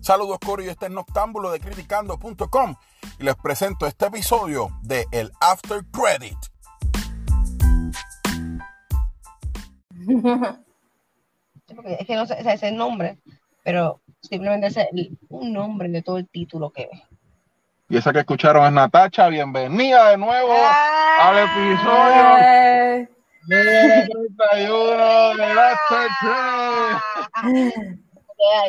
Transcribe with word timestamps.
Saludos 0.00 0.38
Cory, 0.44 0.68
este 0.68 0.86
es 0.86 0.92
Noctámbulo 0.92 1.50
de 1.50 1.60
criticando.com 1.60 2.74
y 3.18 3.22
les 3.22 3.34
presento 3.36 3.86
este 3.86 4.06
episodio 4.06 4.70
de 4.82 5.06
El 5.12 5.30
After 5.40 5.84
Credit. 5.92 6.38
es 11.98 12.06
que 12.06 12.16
no 12.16 12.24
sé, 12.24 12.40
ese 12.40 12.54
es 12.54 12.62
el 12.62 12.76
nombre, 12.76 13.18
pero 13.62 14.00
simplemente 14.22 14.68
es 14.68 14.78
un 15.28 15.52
nombre 15.52 15.90
de 15.90 16.00
todo 16.00 16.16
el 16.16 16.26
título 16.28 16.70
que 16.70 16.88
ve. 16.90 17.02
Y 17.90 17.98
esa 17.98 18.10
que 18.12 18.20
escucharon 18.20 18.64
es 18.64 18.72
Natacha, 18.72 19.28
bienvenida 19.28 20.08
de 20.10 20.16
nuevo 20.16 20.54
al 21.20 21.40
episodio 21.40 22.22
número 23.46 24.06
31 24.48 25.36
de 25.36 25.44
After 25.44 26.08
Credit. 27.42 27.98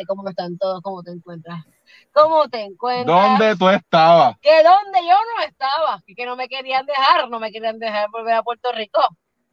¿Cómo 0.06 0.28
están 0.28 0.58
todos? 0.58 0.80
¿Cómo 0.82 1.02
te 1.02 1.12
encuentras? 1.12 1.64
¿Cómo 2.12 2.48
te 2.48 2.62
encuentras? 2.62 3.06
¿Dónde 3.06 3.56
tú 3.56 3.68
estabas? 3.68 4.36
Que 4.40 4.62
donde 4.62 5.00
yo 5.06 5.14
no 5.14 5.44
estaba, 5.44 6.02
que 6.06 6.26
no 6.26 6.36
me 6.36 6.48
querían 6.48 6.86
dejar, 6.86 7.28
no 7.28 7.40
me 7.40 7.50
querían 7.50 7.78
dejar 7.78 8.10
volver 8.10 8.34
a 8.34 8.42
Puerto 8.42 8.72
Rico. 8.72 9.00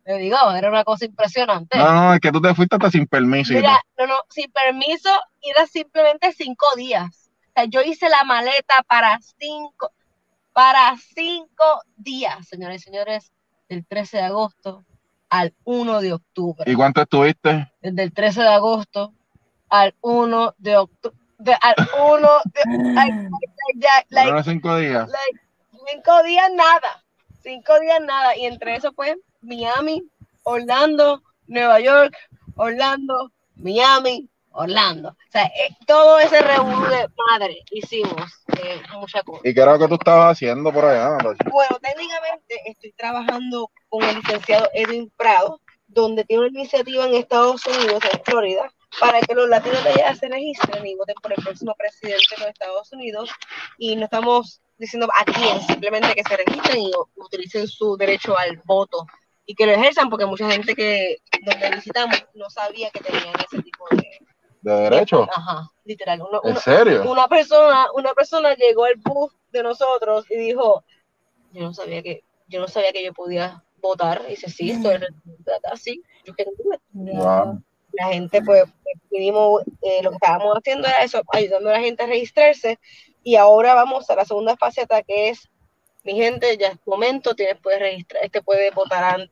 Le 0.05 0.18
digo, 0.18 0.38
era 0.52 0.70
una 0.70 0.84
cosa 0.84 1.05
impresionante. 1.05 1.78
No, 1.78 1.94
no, 1.94 2.14
es 2.14 2.20
que 2.20 2.32
tú 2.32 2.42
te 2.42 2.54
fuiste 2.55 2.76
hasta 2.76 2.90
sin 2.90 3.05
permiso. 3.05 3.54
Mira, 3.54 3.80
no, 3.98 4.08
no, 4.08 4.16
sin 4.30 4.52
permiso, 4.52 5.09
era 5.42 5.68
simplemente 5.68 6.34
cinco 6.34 6.66
días. 6.76 7.30
O 7.50 7.52
sea, 7.54 7.66
yo 7.66 7.81
hice 7.81 8.09
la 8.09 8.23
maleta 8.23 8.84
para 8.88 9.20
cinco, 9.38 9.92
para 10.52 10.95
cinco 11.14 11.84
días, 11.95 12.48
señores 12.48 12.81
y 12.81 12.86
señores, 12.86 13.31
del 13.67 13.86
13 13.86 14.17
de 14.17 14.23
agosto 14.23 14.84
al 15.30 15.54
1 15.64 16.02
de 16.02 16.14
octubre. 16.14 16.72
¿Y 16.72 16.76
cuánto 16.76 17.02
estuviste? 17.02 17.72
Desde 17.81 18.04
el 18.04 18.14
13 18.14 18.42
de 18.42 18.48
agosto 18.48 19.14
al 19.70 19.95
1 20.02 20.56
de 20.58 20.78
octubre. 20.78 21.16
al 21.62 21.75
1 22.16 22.30
de 22.45 22.94
like, 24.09 24.44
cinco 24.44 24.78
días. 24.78 25.09
cinco 25.92 26.23
días 26.23 26.52
nada. 26.53 27.03
Cinco 27.42 27.80
días 27.80 28.02
nada. 28.02 28.36
Y 28.36 28.45
entre 28.45 28.76
eso, 28.76 28.92
pues, 28.94 29.16
Miami, 29.42 30.03
Orlando, 30.44 31.23
Nueva 31.48 31.80
York, 31.80 32.16
Orlando, 32.56 33.31
Miami, 33.56 34.30
Orlando. 34.52 35.09
O 35.09 35.31
sea, 35.31 35.45
eh, 35.45 35.76
todo 35.86 36.20
ese 36.20 36.42
revuelo 36.42 36.89
de 36.89 37.08
madre 37.30 37.64
hicimos 37.72 38.44
eh, 38.61 38.81
mucha 38.94 39.23
cosa. 39.23 39.42
¿Y 39.44 39.54
qué 39.54 39.61
era 39.61 39.73
lo 39.73 39.80
que 39.80 39.88
tú 39.88 39.94
estabas 39.95 40.33
haciendo 40.33 40.72
por 40.73 40.86
allá? 40.86 41.17
Bueno, 41.52 41.78
técnicamente 41.81 42.56
estoy 42.66 42.92
trabajando 42.94 43.70
con 43.88 44.04
el 44.04 44.16
licenciado 44.17 44.70
Edwin 44.73 45.11
Prado, 45.16 45.61
donde 45.88 46.26
tiene 46.26 46.48
una 46.48 46.59
iniciativa 46.59 47.06
en 47.06 47.16
Estados 47.16 47.66
Unidos, 47.66 48.04
en 48.11 48.23
Florida, 48.23 48.72
para 49.00 49.22
que 49.22 49.36
los 49.36 49.48
latinos 49.48 49.84
de 49.84 49.92
allá 49.92 50.16
se 50.16 50.28
registren 50.28 50.86
y 50.86 50.95
voten 50.95 51.16
por 51.22 51.32
el 51.32 51.44
próximo 51.44 51.76
presidente 51.76 52.36
de 52.36 52.42
los 52.42 52.50
Estados 52.50 52.92
Unidos. 52.92 53.30
Y 53.78 53.95
no 53.95 54.06
estamos 54.06 54.62
diciendo 54.78 55.08
a 55.16 55.26
quién, 55.26 55.62
simplemente 55.62 56.14
que 56.16 56.23
se 56.23 56.38
registren 56.38 56.82
y 56.82 56.92
utilicen 57.16 57.67
su 57.67 57.98
derecho 57.98 58.38
al 58.38 58.58
voto 58.66 59.06
y 59.45 59.56
que 59.56 59.66
lo 59.66 59.73
ejerzan, 59.73 60.10
porque 60.10 60.26
mucha 60.26 60.50
gente 60.50 60.76
que 60.76 61.17
donde 61.44 61.72
visitamos 61.72 62.26
no 62.34 62.50
sabía 62.50 62.90
que 62.92 63.00
tenían 63.00 63.34
ese 63.45 63.62
tipo 63.62 63.86
de, 63.92 64.20
de 64.62 64.82
derecho. 64.82 65.28
Ajá, 65.36 65.70
literal. 65.86 66.22
¿En 66.44 66.58
serio? 66.58 67.10
Una 67.10 67.28
persona, 67.28 67.88
una 67.94 68.14
persona 68.14 68.54
llegó 68.56 68.86
al 68.86 68.95
bus 68.98 69.34
de 69.52 69.64
nosotros 69.64 70.26
y 70.30 70.38
dijo, 70.38 70.84
yo 71.52 71.64
no 71.64 71.73
sabía 71.73 72.02
que, 72.04 72.23
yo 72.48 72.62
no 72.62 72.67
sabía 72.67 72.94
que 72.94 73.04
yo 73.04 73.14
podía 73.14 73.64
votar. 73.78 74.23
Y 74.28 74.32
dice, 74.32 74.50
sí, 74.50 74.72
estoy 74.72 75.00
así, 75.72 76.04
yo 76.26 76.34
quiero 76.36 76.52
wow 76.94 77.62
la 77.94 78.08
gente, 78.09 78.42
pues, 78.42 78.64
vinimos, 79.12 79.64
eh, 79.82 80.02
lo 80.04 80.12
que 80.12 80.16
estábamos 80.16 80.56
haciendo 80.56 80.88
era 80.88 81.04
eso, 81.04 81.22
ayudando 81.32 81.70
a 81.70 81.73
la 81.73 81.80
gente 81.80 82.04
a 82.04 82.08
registrarse. 82.08 82.80
Y 83.23 83.36
ahora 83.36 83.73
vamos 83.73 84.10
a 84.10 84.16
la 84.16 84.26
segunda 84.26 84.55
fase, 84.58 84.86
que 85.08 85.30
es, 85.30 85.50
mi 86.04 86.14
gente, 86.16 86.58
ya 86.58 86.70
es 86.70 86.80
momento, 86.86 87.36
tienes, 87.36 87.58
puedes 87.61 87.80
registrar, 87.80 88.23
este 88.23 88.42
puede 88.42 88.72
votar 88.72 89.30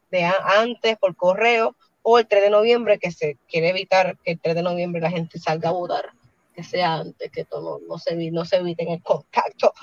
antes 0.57 0.97
por 0.97 1.15
correo 1.15 1.75
o 2.01 2.19
el 2.19 2.27
3 2.27 2.43
de 2.43 2.49
noviembre, 2.49 2.99
que 2.99 3.11
se 3.11 3.37
quiere 3.49 3.69
evitar 3.69 4.17
que 4.23 4.31
el 4.31 4.39
3 4.39 4.55
de 4.55 4.63
noviembre 4.63 5.01
la 5.01 5.09
gente 5.09 5.39
salga 5.39 5.69
a 5.69 5.73
votar, 5.73 6.11
que 6.53 6.63
sea 6.63 6.95
antes, 6.95 7.31
que 7.31 7.45
todo 7.45 7.79
no, 7.87 7.97
se, 7.97 8.15
no 8.31 8.45
se 8.45 8.57
eviten 8.57 8.89
el 8.89 9.01
contacto 9.01 9.73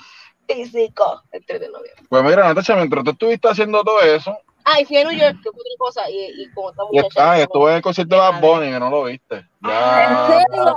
físico 0.47 1.23
el 1.31 1.45
3 1.45 1.59
de 1.59 1.69
noviembre. 1.69 2.05
Pues 2.07 2.23
mira, 2.23 2.47
Natasha, 2.47 2.75
mientras 2.75 3.03
tú 3.03 3.11
estuviste 3.11 3.47
haciendo 3.47 3.83
todo 3.83 4.01
eso, 4.01 4.37
Ah, 4.65 4.81
y 4.81 4.85
fui 4.85 4.97
a 4.97 5.03
New 5.03 5.17
York, 5.17 5.37
que 5.43 5.49
otra 5.49 5.61
cosa, 5.77 6.09
y, 6.09 6.41
y 6.41 6.51
como 6.51 6.71
estamos 6.71 6.91
y 6.91 6.97
está, 6.97 7.39
estuve 7.39 7.69
en 7.69 7.75
el 7.77 7.81
concierto 7.83 8.15
de 8.15 8.21
Bad 8.21 8.41
Bunny, 8.41 8.71
que 8.71 8.79
no 8.79 8.89
lo 8.89 9.03
viste. 9.03 9.47
Ya. 9.61 10.27
¿En 10.31 10.47
serio? 10.49 10.75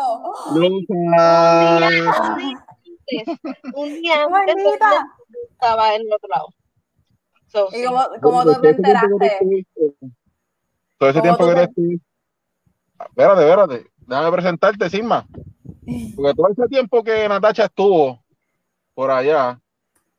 Un 3.74 3.94
día 3.94 4.24
antes, 4.24 4.56
estaba 5.52 5.94
en 5.94 6.02
el 6.02 6.12
otro 6.12 6.28
lado. 6.28 6.48
So, 7.46 7.68
¿Y 7.72 7.84
cómo, 7.86 8.04
cómo 8.20 8.44
tú 8.44 8.60
te 8.60 8.70
enteraste? 8.70 9.66
Todo 10.98 11.08
ese 11.08 11.22
tiempo 11.22 11.48
que 11.48 11.54
te 11.54 11.62
estuviste. 11.62 12.06
Espérate, 13.00 13.40
espérate. 13.40 13.86
Déjame 14.06 14.32
presentarte, 14.32 14.90
Sigma. 14.90 15.26
Porque 16.14 16.34
todo 16.34 16.48
ese 16.50 16.68
tiempo 16.68 17.02
que 17.02 17.26
Natacha 17.26 17.64
estuvo 17.64 18.22
por 18.92 19.10
allá, 19.10 19.58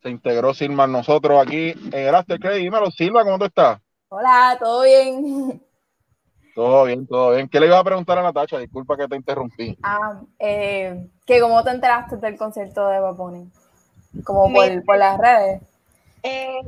se 0.02 0.10
integró 0.10 0.54
Silma 0.54 0.86
nosotros 0.86 1.40
aquí 1.40 1.70
en 1.70 1.94
el 1.94 2.14
After 2.14 2.38
Credit. 2.38 2.62
Dímelo, 2.62 2.90
Silma, 2.90 3.24
¿cómo 3.24 3.38
tú 3.38 3.44
estás? 3.44 3.80
Hola, 4.08 4.56
¿todo 4.58 4.82
bien? 4.82 5.62
Todo 6.52 6.84
bien, 6.84 7.06
todo 7.06 7.30
bien. 7.30 7.48
¿Qué 7.48 7.60
le 7.60 7.66
iba 7.66 7.78
a 7.78 7.84
preguntar 7.84 8.18
a 8.18 8.22
Natacha? 8.22 8.58
Disculpa 8.58 8.96
que 8.96 9.06
te 9.06 9.16
interrumpí. 9.16 9.78
Ah, 9.82 10.20
eh, 10.38 11.08
que 11.24 11.40
cómo 11.40 11.62
te 11.62 11.70
enteraste 11.70 12.16
del 12.16 12.36
concierto 12.36 12.88
de 12.88 12.98
Baboni? 12.98 13.48
Como 14.24 14.52
por, 14.52 14.84
por, 14.84 14.98
las 14.98 15.16
redes. 15.16 15.62
Eh, 16.24 16.60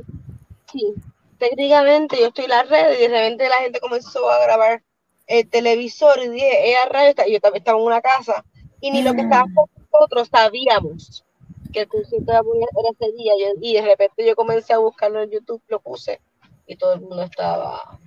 sí, 0.71 0.95
técnicamente 1.37 2.17
yo 2.17 2.27
estoy 2.27 2.45
en 2.45 2.51
las 2.51 2.69
redes 2.69 2.97
y 2.97 3.01
de 3.03 3.07
repente 3.09 3.49
la 3.49 3.57
gente 3.57 3.81
comenzó 3.81 4.31
a 4.31 4.41
grabar 4.45 4.81
el 5.27 5.49
televisor 5.49 6.17
y 6.23 6.29
dije, 6.29 6.69
ella 6.69 6.85
radio 6.89 7.09
está, 7.09 7.27
yo 7.27 7.37
estaba 7.53 7.77
en 7.77 7.85
una 7.85 8.01
casa 8.01 8.43
y 8.79 8.89
ni 8.89 9.01
lo 9.03 9.13
que 9.13 9.21
estábamos 9.21 9.69
nosotros 9.93 10.29
sabíamos 10.31 11.23
que 11.73 11.81
el 11.81 11.87
concierto 11.87 12.31
de 12.31 12.37
era 12.37 12.89
ese 12.91 13.11
día 13.13 13.33
y 13.59 13.73
de 13.73 13.81
repente 13.81 14.25
yo 14.25 14.35
comencé 14.35 14.73
a 14.73 14.77
buscarlo 14.77 15.21
en 15.21 15.31
YouTube, 15.31 15.61
lo 15.67 15.79
puse 15.79 16.21
y 16.67 16.77
todo 16.77 16.93
el 16.93 17.01
mundo 17.01 17.23
estaba 17.23 17.99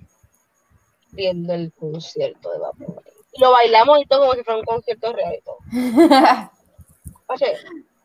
viendo 1.11 1.53
el 1.53 1.71
concierto 1.73 2.51
de 2.51 2.59
Vapor. 2.59 3.03
Y 3.33 3.41
lo 3.41 3.51
bailamos 3.51 3.99
y 3.99 4.05
todo 4.05 4.21
como 4.21 4.33
si 4.33 4.43
fuera 4.43 4.59
un 4.59 4.65
concierto 4.65 5.13
real 5.13 5.35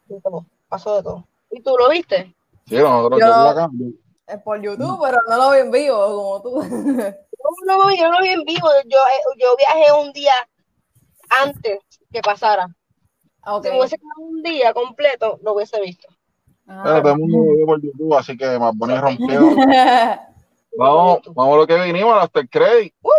y 0.09 0.21
todo. 0.21 0.47
pasó 0.69 0.97
de 0.97 1.03
todo. 1.03 1.27
¿Y 1.51 1.63
tú 1.63 1.77
lo 1.79 1.89
viste? 1.89 2.35
Sí, 2.67 2.77
nosotros 2.77 3.21
yo, 3.21 3.27
acá. 3.27 3.71
Por 4.45 4.63
YouTube, 4.63 4.99
pero 5.03 5.19
no 5.29 5.37
lo 5.37 5.51
vi 5.51 5.59
en 5.59 5.71
vivo 5.71 6.07
como 6.07 6.43
tú. 6.43 6.63
no, 6.63 7.77
no, 7.79 7.95
yo 7.95 8.09
no 8.09 8.19
lo 8.19 8.23
vi 8.23 8.29
en 8.29 8.45
vivo. 8.45 8.69
Yo, 8.87 8.99
eh, 8.99 9.23
yo 9.39 9.57
viajé 9.57 9.93
un 9.93 10.13
día 10.13 10.33
antes 11.43 11.81
que 12.11 12.21
pasara. 12.23 12.69
Okay. 13.45 13.73
Si 13.73 13.79
hubiese 13.79 13.99
quedado 13.99 14.21
un 14.21 14.43
día 14.43 14.73
completo, 14.73 15.39
lo 15.43 15.55
hubiese 15.55 15.81
visto. 15.81 16.09
Ah. 16.67 17.01
todo 17.03 17.13
el 17.13 17.19
mundo 17.19 17.39
lo 17.39 17.57
vio 17.57 17.67
por 17.67 17.83
YouTube, 17.83 18.15
así 18.15 18.37
que 18.37 18.59
más 18.59 18.75
bonito 18.77 19.01
rompió. 19.01 19.41
vamos, 20.79 21.21
vamos 21.35 21.55
a 21.55 21.57
lo 21.57 21.67
que 21.67 21.83
vinimos, 21.83 22.23
hasta 22.23 22.41
el 22.41 22.49
credit. 22.49 22.95
Uh. 23.03 23.11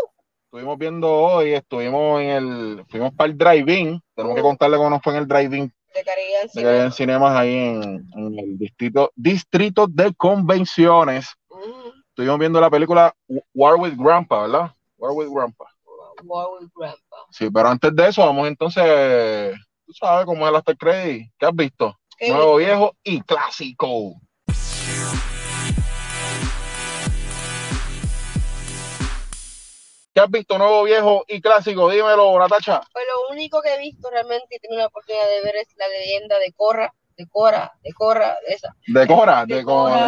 Estuvimos 0.46 0.78
viendo 0.78 1.12
hoy, 1.12 1.54
estuvimos 1.54 2.22
en 2.22 2.30
el, 2.30 2.86
fuimos 2.88 3.14
para 3.14 3.32
el 3.32 3.38
drive-in. 3.38 4.02
Tenemos 4.16 4.36
que 4.36 4.42
contarle 4.42 4.78
cómo 4.78 4.92
nos 4.92 5.02
fue 5.02 5.14
en 5.14 5.20
el 5.20 5.28
drive-in. 5.28 5.74
De 5.94 6.04
Caribbean 6.64 6.92
Cinemas 6.92 7.36
ahí 7.36 7.54
en, 7.54 8.08
en, 8.16 8.40
el 8.40 8.58
distrito, 8.58 9.12
distrito 9.16 9.88
de 9.88 10.14
convenciones. 10.16 11.28
Uh. 11.50 11.92
Estuvimos 12.10 12.40
viendo 12.40 12.62
la 12.62 12.70
película 12.70 13.14
War 13.54 13.76
with 13.76 13.96
Grandpa, 13.98 14.44
¿verdad? 14.44 14.72
War 14.98 15.12
with 15.12 15.28
Grandpa. 15.30 15.66
War 16.24 16.48
with 16.60 16.70
Grandpa. 16.76 17.18
Sí, 17.32 17.50
pero 17.50 17.68
antes 17.68 17.94
de 17.96 18.08
eso, 18.08 18.26
vamos 18.26 18.48
entonces 18.48 19.56
tú 19.86 19.94
sabes 19.94 20.26
cómo 20.26 20.46
es 20.46 20.50
el 20.50 20.56
After 20.56 20.78
Credit. 20.78 21.32
¿Qué 21.38 21.46
has 21.46 21.56
visto? 21.56 21.98
Nuevo, 22.22 22.56
viejo 22.58 22.96
y 23.04 23.22
clásico. 23.22 24.16
¿Qué 30.14 30.20
has 30.20 30.30
visto 30.30 30.58
nuevo, 30.60 30.84
viejo 30.84 31.26
y 31.28 31.42
clásico? 31.42 31.90
Dímelo, 31.90 32.38
Natacha. 32.38 32.82
Pues 32.94 33.06
lo 33.08 33.34
único 33.34 33.62
que 33.62 33.74
he 33.74 33.80
visto 33.80 34.10
realmente 34.12 34.56
y 34.56 34.60
tengo 34.60 34.76
la 34.76 34.86
oportunidad 34.86 35.28
de 35.28 35.42
ver 35.42 35.56
es 35.56 35.76
la 35.76 35.88
leyenda 35.88 36.38
de 36.38 36.54
Corra, 36.54 36.94
de 37.18 37.28
Cora, 37.28 37.74
de 37.82 37.92
Cora, 37.94 38.38
de 38.48 38.54
esa. 38.54 38.76
De 38.88 39.08
Cora, 39.08 39.46
de, 39.48 39.64
Cora. 39.64 40.08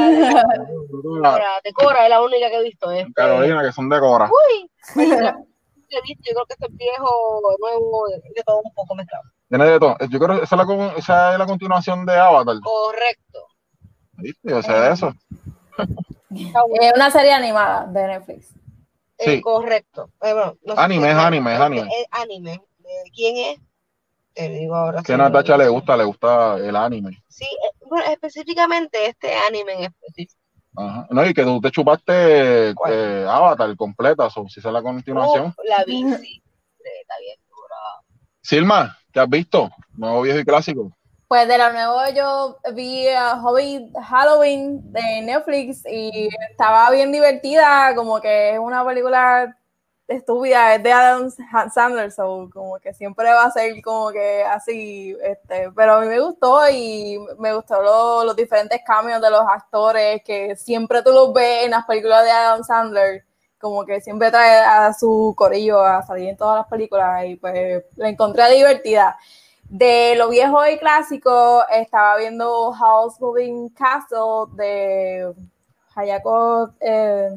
De 1.63 1.73
Cora, 1.73 2.03
es 2.03 2.09
la 2.09 2.21
única 2.21 2.49
que 2.49 2.55
he 2.55 2.63
visto. 2.63 2.91
Este. 2.91 3.11
Carolina, 3.13 3.63
que 3.63 3.71
son 3.71 3.89
de 3.89 3.99
Cora. 3.99 4.29
Uy, 4.29 4.69
he 4.95 6.01
visto, 6.01 6.23
yo 6.29 6.33
creo 6.33 6.45
que 6.45 6.53
este 6.53 6.67
viejo, 6.69 7.41
nuevo, 7.59 8.07
de 8.07 8.43
todo 8.43 8.61
un 8.63 8.73
poco 8.75 8.93
mezclado. 8.93 9.23
Tiene 9.55 9.71
de 9.71 9.79
todo. 9.79 9.97
Yo 10.09 10.19
creo 10.19 10.37
que 10.37 10.43
esa 10.43 10.55
es 10.55 10.67
la, 10.67 10.93
esa 10.97 11.33
es 11.33 11.39
la 11.39 11.45
continuación 11.45 12.05
de 12.05 12.13
Avatar. 12.13 12.57
Correcto. 12.61 13.47
¿Viste? 14.17 14.53
O 14.53 14.61
sea, 14.61 14.91
eso. 14.91 15.13
Es 16.31 16.93
una 16.93 17.09
serie 17.09 17.31
animada 17.31 17.85
de 17.85 18.07
Netflix. 18.07 18.53
Sí. 19.17 19.39
correcto. 19.39 20.09
Eh, 20.21 20.53
anime, 20.75 21.11
es 21.11 21.15
anime, 21.15 21.53
es 21.53 21.59
anime. 21.61 21.87
Es 21.87 22.07
anime. 22.11 22.61
¿Quién 23.13 23.37
es? 23.37 23.59
Te 24.33 24.49
digo 24.49 24.75
ahora. 24.75 25.01
¿Qué 25.03 25.15
Natacha 25.15 25.55
le 25.55 25.69
gusta? 25.69 25.95
Le 25.95 26.03
gusta 26.03 26.57
el 26.57 26.75
anime. 26.75 27.23
Sí, 27.29 27.45
eh, 27.45 27.85
bueno, 27.89 28.05
específicamente 28.11 29.07
este 29.07 29.33
anime 29.47 29.73
en 29.73 29.83
específico. 29.85 30.41
Ajá. 30.75 31.07
No, 31.09 31.25
y 31.25 31.33
que 31.33 31.43
tú 31.43 31.61
te 31.61 31.71
chupaste 31.71 32.71
eh, 32.71 33.25
Avatar 33.25 33.73
completa, 33.77 34.25
o 34.25 34.49
si 34.49 34.59
es 34.59 34.65
la 34.65 34.81
continuación. 34.81 35.55
Oh, 35.57 35.63
la 35.63 35.85
vi, 35.85 36.03
sí. 36.15 36.43
Está 36.77 37.17
bien 37.21 37.39
dura. 37.47 37.75
Silma, 38.41 38.97
¿qué 39.15 39.21
has 39.21 39.29
visto? 39.29 39.69
Nuevo, 39.93 40.23
viejo 40.23 40.39
y 40.39 40.43
clásico. 40.43 40.91
Pues 41.29 41.47
de 41.47 41.57
lo 41.57 41.71
nuevo 41.71 42.01
yo 42.13 42.57
vi 42.73 43.07
uh, 43.07 43.41
Hobby 43.41 43.89
Halloween 44.09 44.91
de 44.91 45.21
Netflix 45.21 45.83
y 45.89 46.27
estaba 46.51 46.91
bien 46.91 47.13
divertida, 47.13 47.95
como 47.95 48.19
que 48.19 48.51
es 48.51 48.59
una 48.59 48.85
película 48.85 49.55
estúpida, 50.05 50.75
es 50.75 50.83
de 50.83 50.91
Adam 50.91 51.31
Sandler, 51.73 52.11
so 52.11 52.49
como 52.53 52.77
que 52.79 52.93
siempre 52.93 53.31
va 53.31 53.45
a 53.45 53.51
ser 53.51 53.81
como 53.81 54.11
que 54.11 54.43
así, 54.43 55.15
este, 55.23 55.71
pero 55.73 55.93
a 55.93 56.01
mí 56.01 56.07
me 56.07 56.19
gustó 56.19 56.69
y 56.69 57.17
me 57.39 57.53
gustó 57.55 58.23
los 58.25 58.35
diferentes 58.35 58.81
cambios 58.85 59.21
de 59.21 59.31
los 59.31 59.41
actores 59.41 60.21
que 60.25 60.57
siempre 60.57 61.01
tú 61.01 61.11
los 61.11 61.33
ves 61.33 61.63
en 61.63 61.71
las 61.71 61.85
películas 61.85 62.25
de 62.25 62.31
Adam 62.31 62.63
Sandler, 62.65 63.24
como 63.65 63.83
que 63.83 63.99
siempre 63.99 64.29
trae 64.29 64.59
a 64.59 64.93
su 64.93 65.33
corillo 65.35 65.83
a 65.83 66.03
salir 66.03 66.29
en 66.29 66.37
todas 66.37 66.57
las 66.57 66.67
películas 66.67 67.25
y 67.25 67.35
pues 67.35 67.83
la 67.95 68.09
encontré 68.09 68.53
divertida. 68.53 69.17
De 69.67 70.13
lo 70.15 70.29
viejo 70.29 70.67
y 70.67 70.77
clásico, 70.77 71.63
estaba 71.71 72.17
viendo 72.17 72.71
House 72.73 73.19
Moving 73.19 73.69
Castle 73.69 74.53
de 74.55 75.33
Hayako 75.95 76.75
eh, 76.79 77.31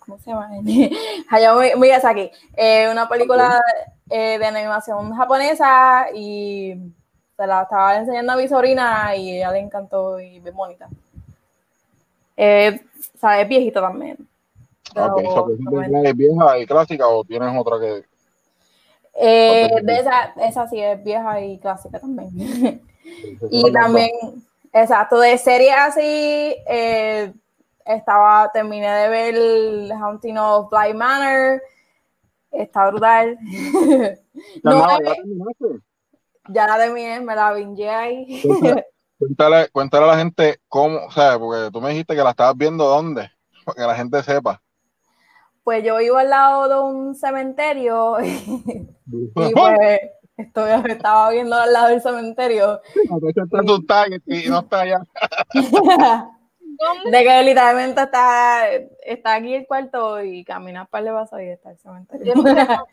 ¿cómo 0.00 0.18
se 0.18 0.30
llama? 0.30 0.50
Hayao 1.30 1.62
Miyazaki. 1.78 2.30
Eh, 2.54 2.86
una 2.90 3.08
película 3.08 3.58
eh, 4.10 4.38
de 4.38 4.44
animación 4.44 5.14
japonesa 5.14 6.08
y 6.14 6.74
se 7.38 7.46
la 7.46 7.62
estaba 7.62 7.96
enseñando 7.96 8.32
a 8.32 8.36
mi 8.36 8.46
sobrina 8.48 9.16
y 9.16 9.36
ella 9.36 9.50
le 9.50 9.60
encantó 9.60 10.20
y 10.20 10.40
bien 10.40 10.54
bonita. 10.54 10.90
Eh, 12.36 12.82
o 13.14 13.18
sea, 13.18 13.40
es 13.40 13.48
viejita 13.48 13.80
también. 13.80 14.29
¿Es 14.94 16.16
vieja 16.16 16.58
y 16.58 16.66
clásica 16.66 17.08
o 17.08 17.24
tienes 17.24 17.50
otra 17.56 17.78
que...? 17.78 18.04
Eh, 19.14 19.68
de 19.82 19.94
esa, 19.98 20.32
esa 20.36 20.68
sí 20.68 20.80
es 20.80 21.02
vieja 21.02 21.40
y 21.40 21.58
clásica 21.58 21.98
también. 21.98 22.30
y 23.50 23.72
también, 23.72 24.10
exacto, 24.72 25.18
de 25.18 25.36
serie 25.36 25.72
así, 25.72 26.02
eh, 26.02 27.32
estaba, 27.84 28.50
terminé 28.52 28.88
de 28.88 29.08
ver 29.08 29.34
el 29.34 29.92
Haunting 29.92 30.38
of 30.38 30.70
Bly 30.70 30.94
Manor. 30.94 31.60
Está 32.50 32.90
brutal. 32.90 33.38
no, 34.62 34.86
ya 36.48 36.66
la 36.66 36.78
terminé, 36.78 37.20
me 37.20 37.34
la 37.34 37.52
vingué 37.52 37.88
ahí. 37.88 38.42
Cuéntale, 39.18 39.68
cuéntale, 39.68 40.04
a 40.04 40.08
la 40.08 40.16
gente 40.16 40.60
cómo, 40.66 40.96
o 41.04 41.10
sea, 41.10 41.38
porque 41.38 41.70
tú 41.70 41.82
me 41.82 41.90
dijiste 41.90 42.16
que 42.16 42.22
la 42.22 42.30
estabas 42.30 42.56
viendo 42.56 42.86
dónde, 42.86 43.30
para 43.66 43.76
que 43.76 43.82
la 43.82 43.94
gente 43.94 44.22
sepa. 44.22 44.62
Pues 45.62 45.84
yo 45.84 45.98
vivo 45.98 46.16
al 46.16 46.30
lado 46.30 46.68
de 46.68 46.80
un 46.80 47.14
cementerio 47.14 48.16
y 48.22 48.92
pues 49.32 50.00
estoy, 50.36 50.70
estaba 50.88 51.30
viendo 51.30 51.56
al 51.56 51.72
lado 51.72 51.88
del 51.88 52.00
cementerio. 52.00 52.80
y 54.26 54.48
no 54.48 54.60
está 54.60 54.80
allá. 54.80 55.04
De 57.04 57.22
que 57.22 57.42
literalmente 57.42 58.00
está, 58.00 58.66
está 59.04 59.34
aquí 59.34 59.54
el 59.54 59.66
cuarto 59.66 60.22
y 60.22 60.44
caminas 60.44 60.88
para 60.88 61.08
el 61.08 61.12
vaso 61.12 61.38
y 61.38 61.48
está 61.48 61.70
el 61.72 61.78
cementerio. 61.78 62.34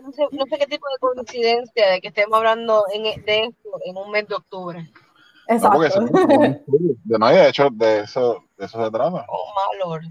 No 0.00 0.12
sé, 0.12 0.22
no 0.30 0.44
sé 0.46 0.58
qué 0.58 0.66
tipo 0.66 0.86
de 0.88 0.98
coincidencia 1.00 1.90
de 1.90 2.00
que 2.00 2.06
estemos 2.06 2.38
hablando 2.38 2.84
en, 2.92 3.02
de 3.24 3.44
esto 3.46 3.68
en 3.84 3.96
un 3.96 4.12
mes 4.12 4.28
de 4.28 4.36
octubre. 4.36 4.88
Exacto. 5.48 5.80
de, 5.80 7.18
no, 7.18 7.28
de 7.28 7.48
hecho, 7.48 7.68
de 7.72 8.02
eso, 8.02 8.44
de 8.56 8.66
eso 8.66 8.84
se 8.84 8.90
trata. 8.92 9.26
Oh, 9.28 9.52
malor. 9.72 10.02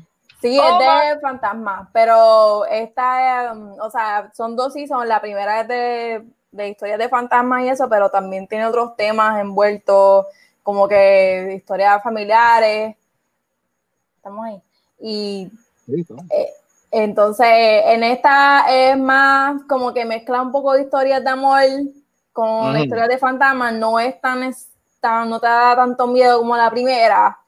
Sí, 0.41 0.59
oh, 0.59 0.79
es 0.81 1.15
de 1.15 1.19
fantasma, 1.19 1.89
pero 1.91 2.65
esta, 2.65 3.53
um, 3.53 3.73
o 3.79 3.89
sea, 3.89 4.31
son 4.35 4.55
dos 4.55 4.73
son 4.87 5.07
La 5.07 5.19
primera 5.19 5.61
es 5.61 5.67
de, 5.67 6.25
de 6.51 6.69
historias 6.69 6.99
de 6.99 7.09
fantasmas 7.09 7.63
y 7.63 7.69
eso, 7.69 7.89
pero 7.89 8.09
también 8.09 8.47
tiene 8.47 8.67
otros 8.67 8.95
temas 8.95 9.39
envueltos, 9.41 10.27
como 10.61 10.87
que 10.87 11.53
historias 11.55 12.03
familiares. 12.03 12.95
Estamos 14.17 14.45
ahí. 14.45 14.61
Y 14.99 15.51
eh, 16.29 16.53
entonces, 16.91 17.47
en 17.49 18.03
esta 18.03 18.65
es 18.69 18.97
más 18.97 19.61
como 19.67 19.93
que 19.93 20.05
mezcla 20.05 20.41
un 20.41 20.51
poco 20.51 20.73
de 20.73 20.83
historias 20.83 21.23
de 21.23 21.29
amor 21.29 21.63
con 22.31 22.77
historias 22.77 23.09
de 23.09 23.17
fantasmas, 23.17 23.73
no 23.73 23.99
es 23.99 24.21
tan, 24.21 24.53
no 25.27 25.39
te 25.39 25.47
da 25.47 25.75
tanto 25.75 26.05
miedo 26.05 26.37
como 26.39 26.55
la 26.55 26.69
primera, 26.69 27.39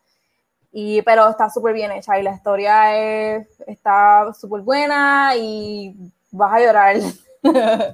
y, 0.72 1.02
pero 1.02 1.30
está 1.30 1.50
súper 1.50 1.74
bien 1.74 1.92
hecha 1.92 2.20
y 2.20 2.24
la 2.24 2.32
historia 2.32 2.96
es, 2.98 3.48
está 3.68 4.32
súper 4.34 4.62
buena 4.62 5.36
y 5.36 5.96
vas 6.32 6.54
a 6.54 6.60
llorar. 6.60 6.96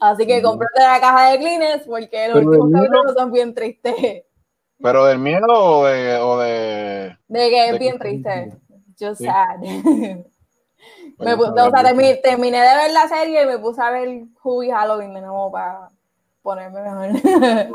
Así 0.00 0.26
que 0.26 0.40
cómprate 0.40 0.80
la 0.80 1.00
caja 1.00 1.30
de 1.30 1.38
Kleenex 1.38 1.86
porque 1.86 2.28
los 2.28 2.44
últimos 2.44 2.70
capítulos 2.72 3.14
son 3.16 3.32
bien 3.32 3.54
tristes. 3.54 4.24
¿Pero 4.80 5.04
del 5.06 5.18
miedo 5.18 5.46
o 5.48 5.84
de...? 5.86 6.18
O 6.18 6.38
de, 6.38 7.16
de 7.26 7.50
que 7.50 7.68
es 7.68 7.78
bien 7.78 7.98
triste. 7.98 8.56
Just 8.98 9.22
sad. 9.22 9.58
me 11.18 11.34
o 11.34 11.54
sea, 11.54 11.94
terminé, 12.22 12.60
de 12.60 12.76
ver 12.76 12.92
la 12.92 13.08
serie 13.08 13.42
y 13.42 13.46
me 13.46 13.58
puse 13.58 13.82
a 13.82 13.90
ver 13.90 14.24
Who 14.42 14.62
Halloween 14.70 15.14
de 15.14 15.20
nuevo 15.20 15.50
para 15.50 15.90
ponerme 16.42 16.80
mejor. 16.82 17.08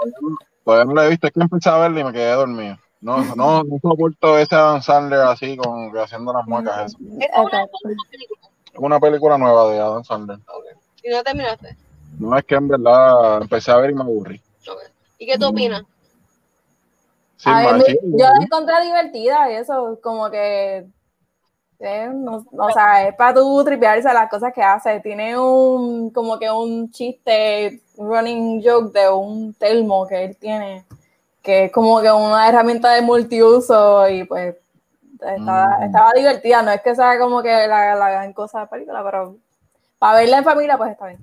Todavía 0.64 0.86
no 0.86 0.94
la 0.94 1.06
he 1.06 1.10
visto, 1.10 1.28
es 1.28 1.34
que 1.34 1.42
empecé 1.42 1.70
a 1.70 1.78
verla 1.78 2.00
y 2.00 2.04
me 2.06 2.14
quedé 2.14 2.32
dormido. 2.32 2.78
No, 3.04 3.36
no, 3.36 3.64
no 3.64 3.80
soporto 3.82 4.38
ese 4.38 4.56
Adam 4.56 4.82
Sandler 4.82 5.20
así, 5.20 5.58
con, 5.58 5.92
haciendo 5.98 6.32
las 6.32 6.48
muecas. 6.48 6.94
Eso. 6.94 6.98
¿Es 7.20 7.30
una, 7.38 7.68
película? 8.10 8.50
una 8.78 9.00
película 9.02 9.38
nueva 9.38 9.70
de 9.72 9.80
Adam 9.80 10.04
Sandler. 10.06 10.40
¿Y 11.04 11.10
no 11.10 11.22
terminaste? 11.22 11.76
No, 12.18 12.38
es 12.38 12.46
que 12.46 12.56
en 12.56 12.68
verdad 12.70 13.42
empecé 13.42 13.72
a 13.72 13.78
ver 13.78 13.90
y 13.90 13.94
me 13.94 14.04
aburrí. 14.04 14.42
¿Y 15.20 15.26
qué 15.26 15.38
tú 15.38 15.48
opinas? 15.48 15.84
yo 17.46 17.52
la 17.52 18.38
encontré 18.42 18.86
divertida 18.86 19.52
y 19.52 19.56
eso, 19.56 20.00
como 20.02 20.32
que, 20.32 20.88
eh, 21.80 22.10
o 22.58 22.72
sea, 22.72 23.10
es 23.10 23.16
para 23.16 23.34
tú 23.34 23.62
tripearse 23.66 24.14
las 24.14 24.30
cosas 24.30 24.54
que 24.54 24.64
hace. 24.64 25.02
Tiene 25.02 25.38
un, 25.38 26.10
como 26.12 26.40
que 26.40 26.50
un 26.50 26.90
chiste, 26.90 27.82
running 27.98 28.64
joke 28.64 28.94
de 28.94 29.10
un 29.10 29.54
telmo 29.56 30.08
que 30.08 30.24
él 30.24 30.38
tiene, 30.38 30.86
que 31.44 31.66
es 31.66 31.72
como 31.72 32.02
que 32.02 32.12
una 32.12 32.48
herramienta 32.48 32.94
de 32.94 33.02
multiuso 33.02 34.10
y 34.10 34.24
pues 34.24 34.56
mm. 35.22 35.50
estaba 35.84 36.14
divertida. 36.16 36.64
No 36.64 36.72
es 36.72 36.82
que 36.82 36.96
sea 36.96 37.20
como 37.20 37.44
que 37.44 37.68
la, 37.68 37.96
la 37.96 38.10
gran 38.10 38.34
cosa 38.34 38.62
de 38.62 38.68
película, 38.68 39.04
pero 39.04 39.36
para 40.00 40.20
verla 40.20 40.38
en 40.40 40.44
familia, 40.44 40.78
pues 40.78 40.92
está 40.92 41.08
bien. 41.08 41.20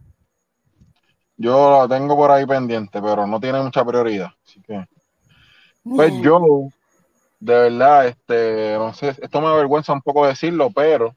Yo 1.39 1.81
la 1.81 1.89
tengo 1.89 2.15
por 2.17 2.31
ahí 2.31 2.45
pendiente, 2.45 3.00
pero 3.00 3.27
no 3.27 3.41
tiene 3.41 3.62
mucha 3.62 3.83
prioridad, 3.83 4.29
así 4.45 4.61
que. 4.61 4.87
Pues 5.83 6.12
yo, 6.21 6.69
de 7.41 7.55
verdad, 7.55 8.07
este, 8.09 8.77
no 8.77 8.93
sé, 8.93 9.17
esto 9.23 9.41
me 9.41 9.47
avergüenza 9.47 9.95
un 9.95 10.03
poco 10.03 10.27
decirlo, 10.27 10.69
pero 10.71 11.15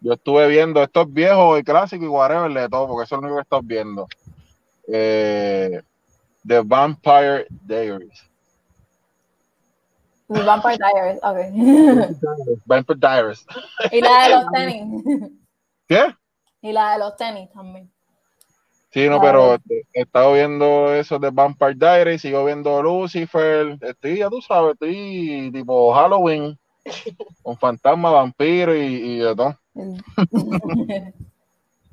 yo 0.00 0.12
estuve 0.12 0.46
viendo 0.46 0.80
estos 0.80 1.12
viejos 1.12 1.58
y 1.58 1.64
clásicos 1.64 2.04
y 2.04 2.08
whatever 2.08 2.52
de 2.52 2.68
todo, 2.68 2.86
porque 2.86 3.02
eso 3.02 3.16
es 3.16 3.20
lo 3.20 3.26
único 3.26 3.36
que 3.38 3.42
estoy 3.42 3.60
viendo. 3.64 4.06
Eh, 4.86 5.82
The 6.46 6.62
Vampire 6.62 7.46
Diaries. 7.66 8.22
The 10.28 10.42
Vampire 10.42 10.76
Diaries, 10.76 11.20
ok. 11.22 11.38
Vampire 12.66 12.98
Diaries. 12.98 13.46
Y 13.92 14.00
la 14.00 14.22
de 14.22 14.34
los 14.34 14.46
tenis. 14.52 15.04
¿Qué? 15.88 16.14
Y 16.62 16.72
la 16.72 16.92
de 16.92 16.98
los 16.98 17.16
tenis 17.16 17.50
también. 17.52 17.90
Sí, 18.94 19.08
no, 19.08 19.20
pero 19.20 19.56
he 19.92 20.02
estado 20.02 20.34
viendo 20.34 20.94
eso 20.94 21.18
de 21.18 21.30
Vampire 21.30 21.74
Diaries, 21.74 22.22
sigo 22.22 22.44
viendo 22.44 22.80
Lucifer, 22.80 23.76
estoy, 23.80 24.18
ya 24.18 24.30
tú 24.30 24.40
sabes, 24.40 24.74
estoy 24.74 25.50
tipo 25.52 25.92
Halloween, 25.92 26.56
con 27.42 27.58
fantasma, 27.58 28.12
vampiro 28.12 28.72
y, 28.72 29.18
de 29.18 29.34
todo. 29.34 29.58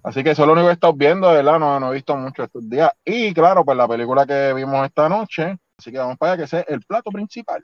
Así 0.03 0.23
que 0.23 0.31
eso 0.31 0.41
es 0.41 0.47
lo 0.47 0.53
único 0.53 0.67
que 0.67 0.71
he 0.71 0.73
estado 0.73 0.93
viendo, 0.93 1.29
de 1.29 1.35
verdad, 1.35 1.59
no, 1.59 1.79
no 1.79 1.91
he 1.91 1.95
visto 1.95 2.15
mucho 2.17 2.43
estos 2.43 2.67
días. 2.67 2.91
Y 3.05 3.33
claro, 3.33 3.63
pues 3.63 3.77
la 3.77 3.87
película 3.87 4.25
que 4.25 4.51
vimos 4.53 4.83
esta 4.85 5.07
noche, 5.07 5.57
así 5.77 5.91
que 5.91 5.99
vamos 5.99 6.17
para 6.17 6.33
allá, 6.33 6.45
que 6.47 6.57
es 6.57 6.65
el 6.67 6.81
plato 6.81 7.11
principal. 7.11 7.63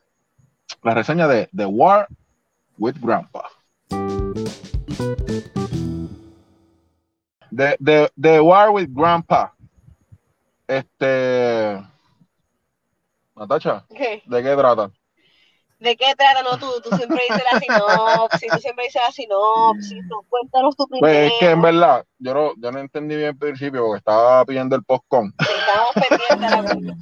La 0.83 0.93
reseña 0.93 1.27
de 1.27 1.49
The 1.55 1.65
War 1.65 2.07
with 2.77 2.95
Grandpa. 3.01 3.49
The, 7.49 8.11
the, 8.21 8.39
War 8.39 8.69
with 8.69 8.89
Grandpa. 8.91 9.53
Este. 10.67 11.81
Natacha, 13.35 13.85
¿de 13.89 14.43
qué 14.43 14.55
trata? 14.55 14.91
¿De 15.79 15.95
qué 15.95 16.15
trata? 16.17 16.41
No, 16.41 16.57
tú, 16.57 16.65
tú 16.83 16.95
siempre 16.95 17.21
dices 17.29 17.43
la 17.51 17.59
sinopsis, 17.59 18.51
tú 18.51 18.57
siempre 18.57 18.85
dices 18.85 19.01
la 19.05 19.11
sinopsis, 19.11 20.03
cuéntanos 20.27 20.75
tu 20.75 20.87
primero. 20.87 21.01
Pues 21.01 21.31
es 21.31 21.39
que 21.39 21.51
en 21.51 21.61
verdad, 21.61 22.03
yo 22.17 22.33
no, 22.33 22.51
yo 22.57 22.71
no 22.71 22.79
entendí 22.79 23.15
bien 23.15 23.29
al 23.29 23.37
principio 23.37 23.83
porque 23.83 23.99
estaba 23.99 24.43
pidiendo 24.45 24.75
el 24.75 24.83
postcom. 24.83 25.31
Pendientes 25.93 26.39
la 26.39 26.97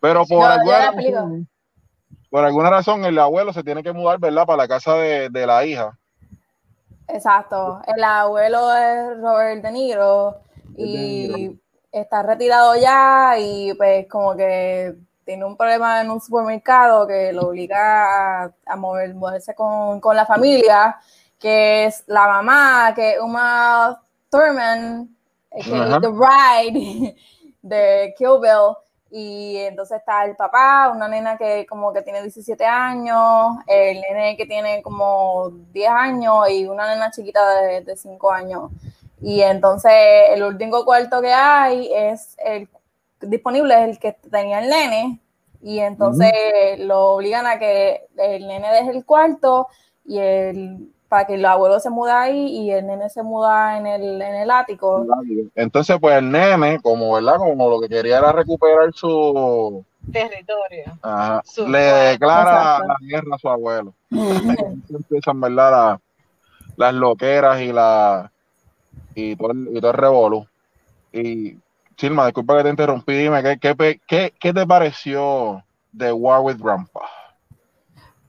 Pero 0.00 0.24
por 0.24 0.46
alguna 0.46 0.90
razón, 0.90 1.48
por 2.30 2.44
alguna 2.44 2.70
razón 2.70 3.04
el 3.04 3.18
abuelo 3.18 3.52
se 3.52 3.62
tiene 3.62 3.82
que 3.82 3.92
mudar, 3.92 4.18
¿verdad? 4.18 4.46
Para 4.46 4.62
la 4.62 4.68
casa 4.68 4.94
de, 4.94 5.28
de 5.28 5.46
la 5.46 5.64
hija. 5.66 5.98
Exacto. 7.08 7.80
El 7.94 8.02
abuelo 8.02 8.74
es 8.74 9.20
Robert 9.20 9.62
De 9.62 9.70
Niro 9.70 10.40
y 10.76 11.60
está 11.92 12.22
retirado 12.22 12.74
ya 12.76 13.38
y 13.38 13.74
pues 13.74 14.08
como 14.08 14.34
que 14.34 14.94
tiene 15.26 15.44
un 15.44 15.56
problema 15.56 16.00
en 16.00 16.10
un 16.10 16.20
supermercado 16.20 17.04
que 17.04 17.32
lo 17.32 17.48
obliga 17.48 18.44
a, 18.44 18.76
mover, 18.76 19.12
moverse 19.14 19.54
con, 19.56 20.00
con, 20.00 20.14
la 20.14 20.24
familia, 20.24 20.96
que 21.38 21.86
es 21.86 22.04
la 22.06 22.28
mamá, 22.28 22.92
que 22.94 23.14
es 23.14 23.20
Uma 23.20 24.00
Thurman, 24.30 25.14
que 25.50 25.60
es 25.60 26.00
The 26.00 26.08
Bride 26.08 27.16
de 27.62 28.14
Kill 28.16 28.38
Bill, 28.40 28.76
y 29.10 29.56
entonces 29.56 29.98
está 29.98 30.24
el 30.24 30.36
papá, 30.36 30.92
una 30.94 31.08
nena 31.08 31.36
que 31.36 31.66
como 31.66 31.92
que 31.92 32.02
tiene 32.02 32.22
17 32.22 32.64
años, 32.64 33.56
el 33.66 34.00
nene 34.00 34.36
que 34.36 34.46
tiene 34.46 34.80
como 34.80 35.50
10 35.72 35.90
años 35.90 36.48
y 36.50 36.66
una 36.66 36.86
nena 36.86 37.10
chiquita 37.10 37.62
de, 37.62 37.80
de 37.80 37.96
5 37.96 38.30
años. 38.30 38.70
Y 39.20 39.42
entonces 39.42 39.92
el 40.30 40.42
último 40.44 40.84
cuarto 40.84 41.20
que 41.20 41.32
hay 41.32 41.90
es 41.92 42.36
el 42.38 42.68
disponible 43.20 43.74
es 43.74 43.90
el 43.90 43.98
que 43.98 44.12
tenía 44.30 44.60
el 44.60 44.70
nene 44.70 45.20
y 45.62 45.78
entonces 45.80 46.32
lo 46.78 47.14
obligan 47.14 47.46
a 47.46 47.58
que 47.58 48.06
el 48.16 48.46
nene 48.46 48.70
deje 48.72 48.90
el 48.90 49.04
cuarto 49.04 49.68
y 50.04 50.18
el 50.18 50.90
para 51.08 51.26
que 51.26 51.34
el 51.34 51.44
abuelo 51.44 51.78
se 51.78 51.90
muda 51.90 52.22
ahí 52.22 52.48
y 52.48 52.70
el 52.70 52.86
nene 52.86 53.08
se 53.08 53.22
muda 53.22 53.78
en 53.78 53.86
el, 53.86 54.20
en 54.20 54.34
el 54.34 54.50
ático. 54.50 55.06
Entonces, 55.54 55.96
pues 56.00 56.16
el 56.16 56.30
nene, 56.30 56.80
como 56.80 57.12
verdad, 57.12 57.36
como 57.36 57.70
lo 57.70 57.80
que 57.80 57.88
quería 57.88 58.18
era 58.18 58.32
recuperar 58.32 58.92
su 58.92 59.84
territorio, 60.12 60.98
le 61.68 61.78
declara 61.78 62.80
la 62.80 62.96
guerra 63.00 63.36
a 63.36 63.38
su 63.38 63.48
abuelo. 63.48 63.94
empiezan, 64.10 65.40
¿verdad? 65.40 66.00
las 66.76 66.94
loqueras 66.94 67.60
y 67.60 67.72
la 67.72 68.30
y 69.14 69.34
todo 69.36 69.52
el, 69.52 69.68
y 69.72 69.80
todo 69.80 69.90
el 69.92 69.96
revolú. 69.96 70.46
Y 71.12 71.56
Silma, 71.96 72.26
disculpa 72.26 72.58
que 72.58 72.64
te 72.64 72.68
interrumpí, 72.68 73.14
dime, 73.14 73.42
¿qué, 73.42 73.58
qué, 74.06 74.34
qué, 74.38 74.52
te 74.52 74.66
pareció 74.66 75.64
de 75.92 76.12
War 76.12 76.40
with 76.40 76.58
Grandpa? 76.58 77.00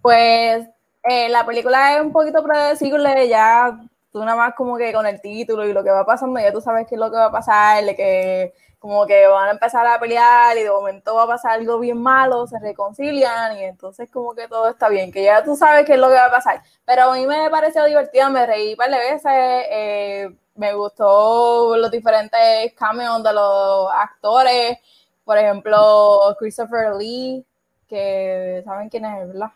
Pues 0.01 0.65
eh, 1.03 1.27
la 1.27 1.45
película 1.45 1.97
es 1.97 2.01
un 2.01 2.13
poquito 2.13 2.41
predecible, 2.43 3.27
ya 3.27 3.77
tú 4.11 4.19
nada 4.19 4.37
más 4.37 4.53
como 4.55 4.77
que 4.77 4.93
con 4.93 5.05
el 5.05 5.19
título 5.19 5.67
y 5.67 5.73
lo 5.73 5.83
que 5.83 5.91
va 5.91 6.05
pasando, 6.05 6.39
ya 6.39 6.53
tú 6.53 6.61
sabes 6.61 6.87
qué 6.87 6.95
es 6.95 7.01
lo 7.01 7.11
que 7.11 7.17
va 7.17 7.25
a 7.25 7.31
pasar, 7.31 7.83
de 7.83 7.93
que 7.93 8.53
como 8.79 9.05
que 9.05 9.27
van 9.27 9.49
a 9.49 9.51
empezar 9.51 9.85
a 9.85 9.99
pelear 9.99 10.57
y 10.57 10.63
de 10.63 10.69
momento 10.69 11.15
va 11.15 11.23
a 11.23 11.27
pasar 11.27 11.53
algo 11.53 11.79
bien 11.79 12.01
malo, 12.01 12.47
se 12.47 12.59
reconcilian 12.59 13.57
y 13.57 13.63
entonces 13.63 14.09
como 14.09 14.33
que 14.33 14.47
todo 14.47 14.69
está 14.69 14.87
bien, 14.87 15.11
que 15.11 15.23
ya 15.23 15.43
tú 15.43 15.57
sabes 15.57 15.85
qué 15.85 15.93
es 15.93 15.99
lo 15.99 16.07
que 16.07 16.13
va 16.13 16.27
a 16.27 16.31
pasar. 16.31 16.61
Pero 16.85 17.11
a 17.11 17.15
mí 17.15 17.25
me 17.25 17.49
pareció 17.49 17.83
divertido, 17.83 18.29
me 18.29 18.45
reí 18.45 18.71
un 18.71 18.77
par 18.77 18.91
de 18.91 18.97
veces, 18.97 19.31
eh, 19.33 20.29
me 20.57 20.73
gustó 20.73 21.77
los 21.77 21.89
diferentes 21.89 22.73
cameos 22.73 23.23
de 23.23 23.33
los 23.33 23.89
actores, 23.91 24.77
por 25.23 25.37
ejemplo, 25.37 26.35
Christopher 26.39 26.95
Lee, 26.95 27.45
que 27.87 28.61
saben 28.65 28.89
quién 28.89 29.05
es, 29.05 29.27
¿verdad? 29.27 29.51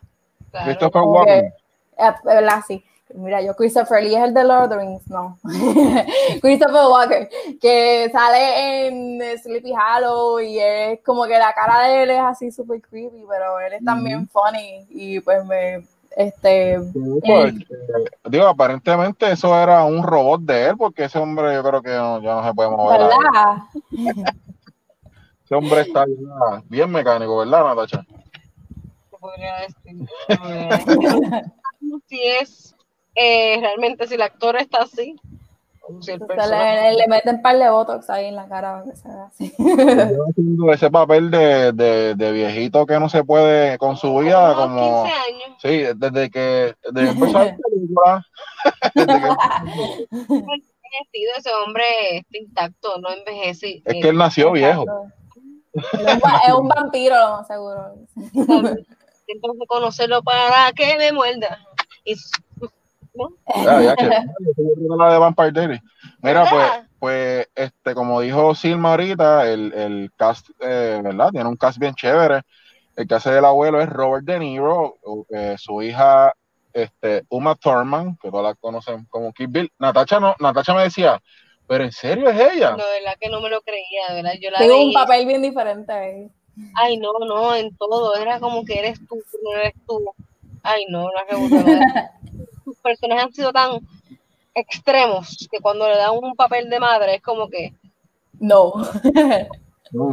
Christopher 0.64 1.02
Walken. 1.02 1.46
Eh, 1.98 2.12
¿Verdad? 2.24 2.62
Sí. 2.68 2.84
Mira, 3.14 3.42
yo 3.42 3.54
Christopher 3.56 4.04
Lee 4.04 4.16
es 4.16 4.24
el 4.24 4.34
de 4.34 4.44
Lord 4.44 4.64
of 4.64 4.70
the 4.70 4.78
Rings, 4.78 5.10
no. 5.10 5.38
Christopher 6.42 6.86
Walker, 6.90 7.30
que 7.60 8.10
sale 8.12 8.88
en 8.88 9.38
Sleepy 9.40 9.74
Hollow 9.74 10.40
y 10.40 10.60
es 10.60 11.00
como 11.04 11.26
que 11.26 11.38
la 11.38 11.54
cara 11.54 11.88
de 11.88 12.04
él 12.04 12.12
es 12.12 12.22
así 12.22 12.52
súper 12.52 12.82
creepy, 12.82 13.26
pero 13.28 13.60
él 13.60 13.74
es 13.74 13.84
también 13.84 14.30
funny 14.30 14.86
y 14.90 15.20
pues 15.20 15.44
me, 15.46 15.84
este, 16.16 16.80
pues, 17.24 17.54
eh, 17.56 17.66
digo, 18.30 18.48
aparentemente 18.48 19.32
eso 19.32 19.58
era 19.58 19.84
un 19.84 20.04
robot 20.04 20.42
de 20.42 20.70
él, 20.70 20.78
porque 20.78 21.06
ese 21.06 21.20
hombre 21.20 21.54
yo 21.54 21.64
creo 21.64 21.82
que 21.82 21.90
ya 21.90 22.36
no 22.36 22.44
se 22.44 22.54
puede 22.54 22.70
mover. 22.70 23.02
¿Verdad? 23.02 24.34
Ese 25.44 25.56
hombre 25.56 25.82
está 25.82 26.06
bien, 26.70 26.92
mecánico, 26.92 27.38
¿verdad, 27.38 27.64
Natacha? 27.64 28.06
podría 29.22 29.56
decir. 29.60 30.08
si 32.08 32.22
es 32.24 32.76
eh, 33.16 33.58
realmente, 33.60 34.08
si 34.08 34.16
el 34.16 34.22
actor 34.22 34.56
está 34.58 34.84
así, 34.84 35.16
le, 36.00 36.96
le, 36.96 37.08
meten 37.08 37.36
un 37.36 37.42
par 37.42 37.58
de 37.58 37.70
botox 37.70 38.10
ahí 38.10 38.26
en 38.28 38.36
la 38.36 38.48
cara 38.48 38.84
que 38.86 38.96
se 38.96 39.10
así. 39.10 39.54
ese 40.74 40.92
papel 40.92 41.32
de, 41.32 41.72
de, 41.74 42.16
de, 42.16 42.32
viejito 42.32 42.86
que 42.86 43.00
no 43.00 43.10
se 43.10 43.24
puede 43.24 43.78
con 43.78 43.98
su 43.98 44.18
vida 44.18 44.54
como, 44.56 45.04
15 45.04 45.18
años. 45.18 45.58
Sí, 45.62 45.84
desde 45.96 46.30
que 46.30 46.76
desde 46.92 47.10
empezó 47.10 47.40
la 47.40 47.58
película. 47.58 48.26
ese 51.38 51.50
hombre 51.66 51.84
está 52.18 52.38
intacto, 52.38 52.98
no 53.00 53.12
envejece. 53.12 53.82
Es 53.86 54.02
que 54.02 54.10
él 54.10 54.18
nació 54.18 54.52
viejo. 54.52 54.86
Es 55.74 56.54
un 56.54 56.68
vampiro, 56.68 57.16
lo 57.18 57.38
más 57.38 57.48
seguro. 57.48 57.96
Tengo 58.24 59.54
que 59.60 59.68
conocerlo 59.68 60.22
para 60.22 60.72
que 60.74 60.98
me 60.98 61.12
muerda. 61.12 61.60
Y 62.04 62.16
Mira, 66.22 66.50
pues, 66.50 66.72
pues, 67.00 67.50
este, 67.56 67.94
como 67.94 68.22
dijo 68.22 68.56
Silma 68.56 68.92
ahorita, 68.92 69.52
el, 69.52 69.74
el 69.74 70.12
cast, 70.16 70.50
eh, 70.60 71.02
¿verdad? 71.04 71.32
Tiene 71.32 71.50
un 71.50 71.58
cast 71.58 71.78
bien 71.78 71.94
chévere. 71.96 72.44
El 72.96 73.08
que 73.08 73.16
hace 73.16 73.32
del 73.32 73.46
abuelo 73.46 73.82
es 73.82 73.90
Robert 73.90 74.26
De 74.26 74.40
Niro, 74.40 74.98
eh, 75.30 75.56
su 75.58 75.82
hija, 75.82 76.34
este, 76.74 77.24
Uma 77.30 77.56
Thurman, 77.56 78.18
que 78.22 78.30
todas 78.30 78.46
la 78.46 78.56
conocen 78.56 79.06
como 79.10 79.34
Kid 79.34 79.50
Bill. 79.50 79.72
Natacha, 79.80 80.20
no, 80.20 80.36
Natacha 80.40 80.74
me 80.74 80.84
decía, 80.84 81.22
pero 81.68 81.84
en 81.84 81.92
serio 81.92 82.30
es 82.30 82.40
ella. 82.40 82.72
No, 82.72 82.86
de 82.86 83.00
verdad 83.00 83.18
que 83.20 83.30
no 83.30 83.42
me 83.42 83.50
lo 83.50 83.62
creía, 83.62 84.08
de 84.10 84.16
verdad. 84.16 84.34
Yo 84.40 84.52
la 84.52 84.60
Tengo 84.60 84.84
un 84.84 84.94
papel 84.94 85.26
bien 85.26 85.42
diferente 85.42 85.92
ahí. 85.92 86.30
Ay, 86.76 86.98
no, 86.98 87.12
no, 87.26 87.56
en 87.56 87.76
todo. 87.78 88.16
Era 88.16 88.40
como 88.40 88.64
que 88.66 88.78
eres 88.78 89.00
tú, 89.08 89.16
no 89.42 89.58
eres 89.58 89.74
tú. 89.88 90.00
Ay, 90.64 90.86
no, 90.90 91.04
no 91.04 91.12
es 91.28 91.50
sus 91.50 91.64
personajes 92.82 93.26
han 93.26 93.34
sido 93.34 93.54
tan 93.54 93.80
extremos 94.54 95.48
que 95.50 95.60
cuando 95.60 95.88
le 95.88 95.96
dan 95.96 96.12
un 96.22 96.36
papel 96.36 96.70
de 96.70 96.80
madre 96.80 97.16
es 97.16 97.22
como 97.22 97.50
que 97.50 97.74
no. 98.40 98.74
No. 99.92 100.08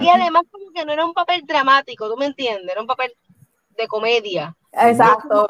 Y 0.00 0.08
además 0.08 0.42
como 0.50 0.70
que 0.72 0.84
no 0.84 0.92
era 0.92 1.04
un 1.04 1.12
papel 1.12 1.42
dramático, 1.44 2.08
¿tú 2.08 2.16
me 2.16 2.26
entiendes? 2.26 2.70
Era 2.70 2.80
un 2.80 2.86
papel 2.86 3.12
de 3.76 3.88
comedia. 3.88 4.56
Exacto. 4.72 5.48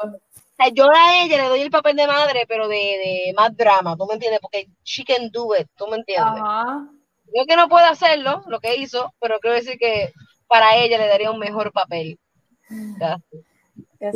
yo 0.73 0.89
a 0.89 1.21
ella 1.21 1.43
le 1.43 1.49
doy 1.49 1.61
el 1.61 1.69
papel 1.69 1.95
de 1.95 2.07
madre, 2.07 2.45
pero 2.47 2.67
de, 2.67 2.75
de, 2.75 3.33
más 3.35 3.55
drama, 3.55 3.95
¿tú 3.95 4.05
me 4.07 4.15
entiendes? 4.15 4.39
Porque 4.41 4.67
she 4.83 5.03
can 5.03 5.29
do 5.31 5.55
it, 5.55 5.67
¿tú 5.77 5.87
me 5.87 5.97
entiendes? 5.97 6.41
Yo 7.35 7.45
que 7.45 7.55
no 7.55 7.67
puedo 7.67 7.85
hacerlo, 7.85 8.43
lo 8.47 8.59
que 8.59 8.77
hizo, 8.77 9.13
pero 9.19 9.39
quiero 9.39 9.55
decir 9.55 9.77
que 9.77 10.13
para 10.47 10.75
ella 10.77 10.97
le 10.97 11.07
daría 11.07 11.29
un 11.29 11.39
mejor 11.39 11.71
papel. 11.71 12.17
Pues, 13.99 14.13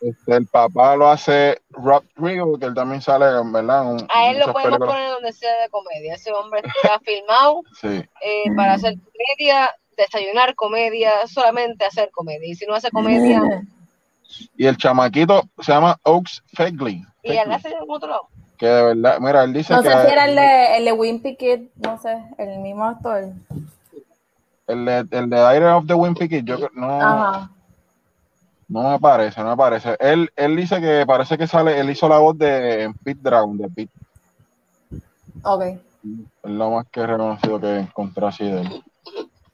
este, 0.00 0.36
el 0.36 0.46
papá 0.46 0.96
lo 0.96 1.08
hace 1.08 1.60
Rob 1.70 2.02
Riggle, 2.16 2.58
que 2.58 2.66
él 2.66 2.74
también 2.74 3.00
sale, 3.00 3.26
¿verdad? 3.52 4.04
a 4.12 4.30
él 4.30 4.40
lo 4.40 4.52
podemos 4.52 4.78
poner 4.78 5.10
donde 5.12 5.32
sea 5.32 5.62
de 5.62 5.68
comedia. 5.68 6.14
Ese 6.14 6.32
hombre 6.32 6.62
está 6.82 6.98
filmado 7.00 7.62
eh, 7.82 8.44
para 8.56 8.74
hacer 8.74 8.94
comedia, 8.94 9.70
desayunar 9.96 10.54
comedia, 10.56 11.10
solamente 11.28 11.84
hacer 11.84 12.10
comedia. 12.10 12.48
Y 12.48 12.56
si 12.56 12.66
no 12.66 12.74
hace 12.74 12.90
comedia. 12.90 13.62
Y 14.56 14.66
el 14.66 14.76
chamaquito 14.76 15.44
se 15.60 15.72
llama 15.72 15.96
Oaks 16.02 16.42
Fegley. 16.54 17.04
Y 17.22 17.36
él 17.36 17.52
hace 17.52 17.68
de 17.68 17.76
otro 17.86 18.08
lado. 18.08 18.28
Que 18.58 18.66
de 18.66 18.82
verdad, 18.82 19.18
mira, 19.20 19.44
él 19.44 19.52
dice 19.52 19.72
no 19.74 19.82
que. 19.82 19.88
No 19.90 20.00
sé 20.00 20.06
si 20.06 20.12
era 20.12 20.24
el 20.24 20.34
de, 20.34 20.76
el 20.78 20.84
de 20.86 20.92
Wimpy 20.92 21.36
Kid, 21.36 21.60
no 21.76 21.98
sé, 21.98 22.18
el 22.38 22.58
mismo 22.58 22.84
actor. 22.86 23.32
El 24.66 24.84
de, 24.84 25.06
el 25.10 25.30
de 25.30 25.40
Aire 25.40 25.66
of 25.66 25.86
the 25.86 25.94
Wimpy 25.94 26.28
Kid, 26.28 26.44
yo 26.44 26.56
no. 26.74 27.00
Ajá. 27.00 27.50
No 28.72 28.90
me 28.90 28.98
parece, 28.98 29.42
no 29.42 29.50
me 29.50 29.56
parece. 29.56 29.96
Él, 30.00 30.30
él 30.34 30.56
dice 30.56 30.80
que 30.80 31.04
parece 31.06 31.36
que 31.36 31.46
sale, 31.46 31.78
él 31.78 31.90
hizo 31.90 32.08
la 32.08 32.16
voz 32.16 32.38
de 32.38 32.90
Pete 33.04 33.20
Dragon, 33.22 33.58
de 33.58 33.68
Pete. 33.68 33.92
Ok. 35.42 35.62
Es 35.62 36.50
lo 36.50 36.70
más 36.70 36.86
que 36.88 37.00
he 37.00 37.06
reconocido 37.06 37.60
que 37.60 37.80
encontré 37.80 38.26
así 38.26 38.44
de 38.44 38.62
él. 38.62 38.82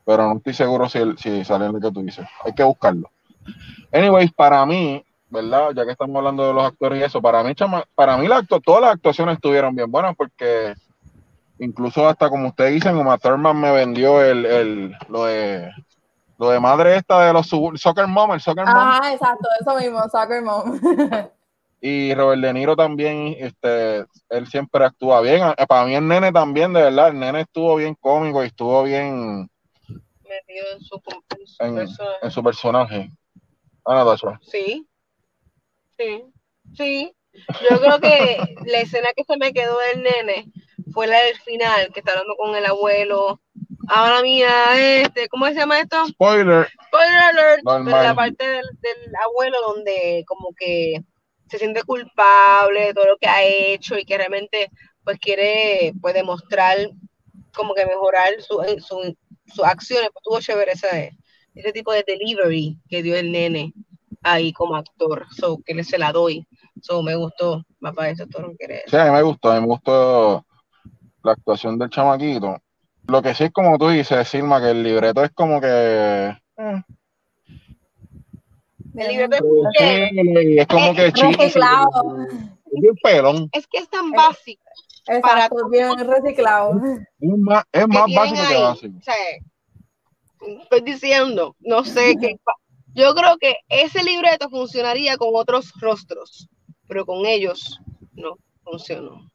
Pero 0.05 0.29
no 0.29 0.37
estoy 0.37 0.55
seguro 0.55 0.89
si, 0.89 1.01
si 1.17 1.45
sale 1.45 1.67
el 1.67 1.81
que 1.81 1.91
tú 1.91 2.01
dices. 2.01 2.29
Hay 2.45 2.53
que 2.53 2.63
buscarlo. 2.63 3.11
Anyways, 3.93 4.33
para 4.33 4.65
mí, 4.65 5.05
¿verdad? 5.31 5.71
Ya 5.75 5.85
que 5.85 5.91
estamos 5.91 6.15
hablando 6.17 6.47
de 6.47 6.55
los 6.55 6.65
actores 6.65 7.01
y 7.01 7.03
eso, 7.03 7.21
para 7.21 7.43
mí, 7.43 7.57
chama, 7.57 7.83
para 7.97 8.17
mí 8.19 8.29
la 8.29 8.45
todas 8.45 8.83
las 8.83 8.93
actuaciones 8.93 9.35
estuvieron 9.35 9.75
bien 9.75 9.91
buenas 9.91 10.15
porque 10.15 10.75
incluso 11.59 12.09
hasta 12.09 12.31
como 12.31 12.47
ustedes 12.47 12.75
dicen, 12.75 12.97
Uma 12.97 13.19
Thurman 13.19 13.61
me 13.61 13.73
vendió 13.73 14.23
el, 14.23 14.47
el, 14.47 14.97
lo 15.09 15.25
de 15.25 15.73
Lo 16.38 16.50
de 16.50 16.61
madre 16.61 16.97
esta 16.97 17.26
de 17.26 17.33
los 17.33 17.49
Soccer 17.49 18.07
Mom, 18.07 18.33
el 18.33 18.40
Soccer 18.40 18.64
Mom. 18.64 18.75
Ah, 18.76 19.11
exacto, 19.12 19.49
eso 19.61 19.76
mismo, 19.76 20.00
Soccer 20.09 20.40
Mom. 20.40 20.80
y 21.80 22.14
Robert 22.14 22.40
De 22.40 22.52
Niro 22.52 22.76
también, 22.76 23.35
este, 23.38 24.07
él 24.28 24.47
siempre 24.47 24.85
actúa 24.85 25.21
bien. 25.21 25.42
Eh, 25.57 25.66
para 25.66 25.85
mí 25.85 25.97
el 25.97 26.07
nene 26.07 26.30
también, 26.33 26.73
de 26.73 26.83
verdad, 26.83 27.09
el 27.09 27.18
nene 27.18 27.40
estuvo 27.40 27.75
bien 27.76 27.97
cómico 27.97 28.45
y 28.45 28.47
estuvo 28.47 28.85
bien 28.85 29.50
metido 30.28 30.66
en 30.75 30.80
su, 30.80 31.00
personaje. 31.00 31.95
En 32.23 32.30
su 32.30 32.42
personaje. 32.42 33.11
Ah, 33.85 34.16
Sí, 34.42 34.87
sí, 35.99 36.25
sí. 36.75 37.14
Yo 37.68 37.80
creo 37.80 38.00
que 38.00 38.38
la 38.66 38.80
escena 38.80 39.09
que 39.16 39.25
se 39.25 39.37
me 39.38 39.52
quedó 39.52 39.76
del 39.78 40.02
nene 40.02 40.52
fue 40.92 41.07
la 41.07 41.18
del 41.21 41.37
final, 41.38 41.90
que 41.92 42.00
está 42.00 42.12
hablando 42.12 42.37
con 42.37 42.54
el 42.54 42.66
abuelo. 42.66 43.40
Ahora 43.88 44.23
mía, 44.23 45.02
este, 45.02 45.28
¿cómo 45.28 45.47
se 45.47 45.54
llama 45.54 45.80
esto? 45.80 46.07
Spoiler. 46.09 46.68
Spoiler 46.87 47.16
alert. 47.16 47.62
Pero 47.64 48.02
la 48.02 48.14
parte 48.14 48.47
del, 48.47 48.66
del, 48.80 49.16
abuelo 49.26 49.57
donde 49.66 50.25
como 50.26 50.52
que 50.54 51.02
se 51.49 51.59
siente 51.59 51.83
culpable 51.83 52.87
de 52.87 52.95
todo 52.95 53.07
lo 53.07 53.16
que 53.16 53.28
ha 53.28 53.42
hecho 53.42 53.97
y 53.97 54.04
que 54.04 54.18
realmente 54.18 54.71
pues 55.04 55.18
quiere 55.18 55.95
pues 56.02 56.12
demostrar 56.12 56.76
como 57.54 57.75
que 57.75 57.87
mejorar 57.87 58.35
su, 58.40 58.62
su, 58.87 59.16
sus 59.47 59.64
acciones. 59.64 60.11
Pues 60.12 60.23
tuvo 60.23 60.40
chévere 60.40 60.73
ese, 60.73 61.16
ese 61.54 61.73
tipo 61.73 61.92
de 61.92 62.04
delivery 62.07 62.78
que 62.90 63.02
dio 63.02 63.16
el 63.16 63.33
nene 63.33 63.73
ahí 64.23 64.52
como 64.52 64.76
actor. 64.76 65.26
So, 65.30 65.62
que 65.64 65.75
le 65.75 65.85
se 65.85 65.97
la 65.97 66.12
doy. 66.12 66.47
So, 66.83 67.02
me 67.02 67.16
gustó, 67.16 67.64
papá, 67.80 68.11
eso 68.11 68.26
todo 68.26 68.49
lo 68.49 68.57
que 68.59 68.83
Sí, 68.87 68.97
a 68.97 69.07
mí 69.07 69.11
me 69.12 69.23
gustó, 69.23 69.50
a 69.50 69.54
mí 69.54 69.61
me 69.62 69.66
gustó 69.66 70.45
la 71.25 71.33
actuación 71.33 71.78
del 71.78 71.88
chamaquito. 71.88 72.61
Lo 73.09 73.23
que 73.23 73.35
sí 73.35 73.45
es 73.45 73.53
como 73.53 73.79
tú 73.79 73.88
dices, 73.88 74.29
Silma, 74.29 74.61
que 74.61 74.71
el 74.71 74.83
libreto 74.83 75.25
es 75.25 75.31
como 75.31 75.61
que. 75.62 75.67
Eh. 75.67 76.83
El 78.97 79.09
libreto 79.09 79.37
es, 79.79 80.11
es 80.59 80.67
como 80.67 80.95
que 80.95 81.12
chico. 81.12 81.43
Es 81.43 81.55
bien 82.71 82.95
pelón. 83.03 83.49
Es 83.53 83.67
que 83.67 83.79
es 83.79 83.88
tan 83.88 84.11
básico. 84.11 84.62
Exacto, 85.07 85.57
para 85.57 85.69
bien 85.71 86.07
reciclado. 86.07 86.79
Es 87.19 87.38
más, 87.38 87.65
es 87.73 87.88
más 87.88 88.05
básico 88.15 88.43
que 88.47 88.59
básico. 88.59 88.99
O 88.99 89.03
sea, 89.03 89.15
estoy 90.61 90.81
diciendo, 90.83 91.57
no 91.61 91.85
sé 91.85 92.15
qué. 92.21 92.38
Yo 92.95 93.15
creo 93.15 93.38
que 93.38 93.57
ese 93.71 94.05
libreto 94.05 94.50
funcionaría 94.50 95.17
con 95.17 95.31
otros 95.33 95.73
rostros, 95.81 96.47
pero 96.87 97.07
con 97.07 97.25
ellos 97.25 97.81
no 98.12 98.37
funcionó. 98.65 99.31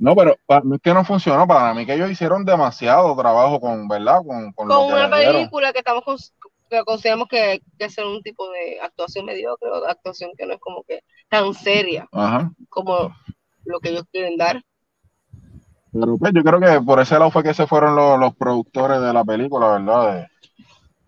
No, 0.00 0.16
pero 0.16 0.34
no 0.64 0.76
es 0.76 0.80
que 0.80 0.94
no 0.94 1.04
funcionó, 1.04 1.46
para 1.46 1.74
mí 1.74 1.84
que 1.84 1.92
ellos 1.92 2.10
hicieron 2.10 2.46
demasiado 2.46 3.14
trabajo 3.14 3.60
con, 3.60 3.86
¿verdad? 3.86 4.22
Con, 4.26 4.50
con, 4.52 4.70
una 4.70 5.10
película 5.10 5.74
que 5.74 5.80
estamos 5.80 6.32
que 6.70 6.82
consideramos 6.84 7.28
que, 7.28 7.60
que 7.78 7.84
es 7.84 7.98
un 7.98 8.22
tipo 8.22 8.50
de 8.50 8.80
actuación 8.80 9.26
mediocre 9.26 9.68
o 9.68 9.82
de 9.82 9.90
actuación 9.90 10.30
que 10.38 10.46
no 10.46 10.54
es 10.54 10.60
como 10.60 10.84
que 10.84 11.02
tan 11.28 11.52
seria 11.52 12.08
como 12.70 13.14
lo 13.64 13.80
que 13.80 13.90
ellos 13.90 14.04
quieren 14.10 14.38
dar. 14.38 14.62
Pero 15.92 16.16
pues 16.16 16.32
yo 16.32 16.42
creo 16.44 16.60
que 16.60 16.80
por 16.80 17.00
ese 17.00 17.18
lado 17.18 17.30
fue 17.30 17.42
que 17.42 17.52
se 17.52 17.66
fueron 17.66 17.94
los, 17.94 18.34
productores 18.36 19.02
de 19.02 19.12
la 19.12 19.24
película, 19.24 19.78
¿verdad? 19.78 20.28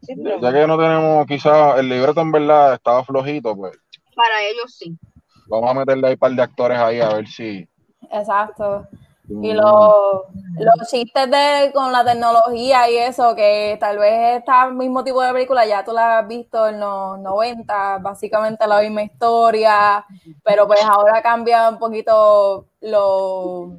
Ya 0.02 0.52
que 0.52 0.66
no 0.66 0.76
tenemos, 0.76 1.26
quizás 1.26 1.78
el 1.78 1.88
libreto 1.88 2.20
en 2.20 2.32
verdad 2.32 2.75
estaba 2.75 3.04
flojito, 3.04 3.56
pues. 3.56 3.72
Para 4.14 4.42
ellos 4.42 4.76
sí. 4.76 4.99
Vamos 5.46 5.70
a 5.70 5.75
meterle 5.75 6.08
ahí 6.08 6.12
un 6.14 6.18
par 6.18 6.32
de 6.32 6.42
actores 6.42 6.78
ahí 6.78 7.00
a 7.00 7.14
ver 7.14 7.26
si. 7.26 7.66
Exacto. 8.12 8.87
Y 9.28 9.52
los, 9.52 10.25
los 10.59 10.88
chistes 10.90 11.31
de 11.31 11.71
con 11.73 11.90
la 11.90 12.04
tecnología 12.04 12.90
y 12.90 12.99
eso, 12.99 13.35
que 13.35 13.76
tal 13.81 13.99
vez 13.99 14.38
está 14.38 14.66
el 14.66 14.75
mismo 14.75 15.02
tipo 15.02 15.23
de 15.23 15.33
película, 15.33 15.64
ya 15.64 15.85
tú 15.85 15.92
la 15.92 16.19
has 16.19 16.28
visto 16.28 16.69
en 16.69 16.81
los 16.81 17.19
90, 17.19 17.99
básicamente 17.99 18.66
la 18.66 18.81
misma 18.81 19.04
historia, 19.04 20.04
pero 20.45 20.66
pues 20.66 20.81
ahora 20.85 21.23
cambia 21.23 21.69
un 21.69 21.78
poquito 21.78 22.66
lo 22.81 23.79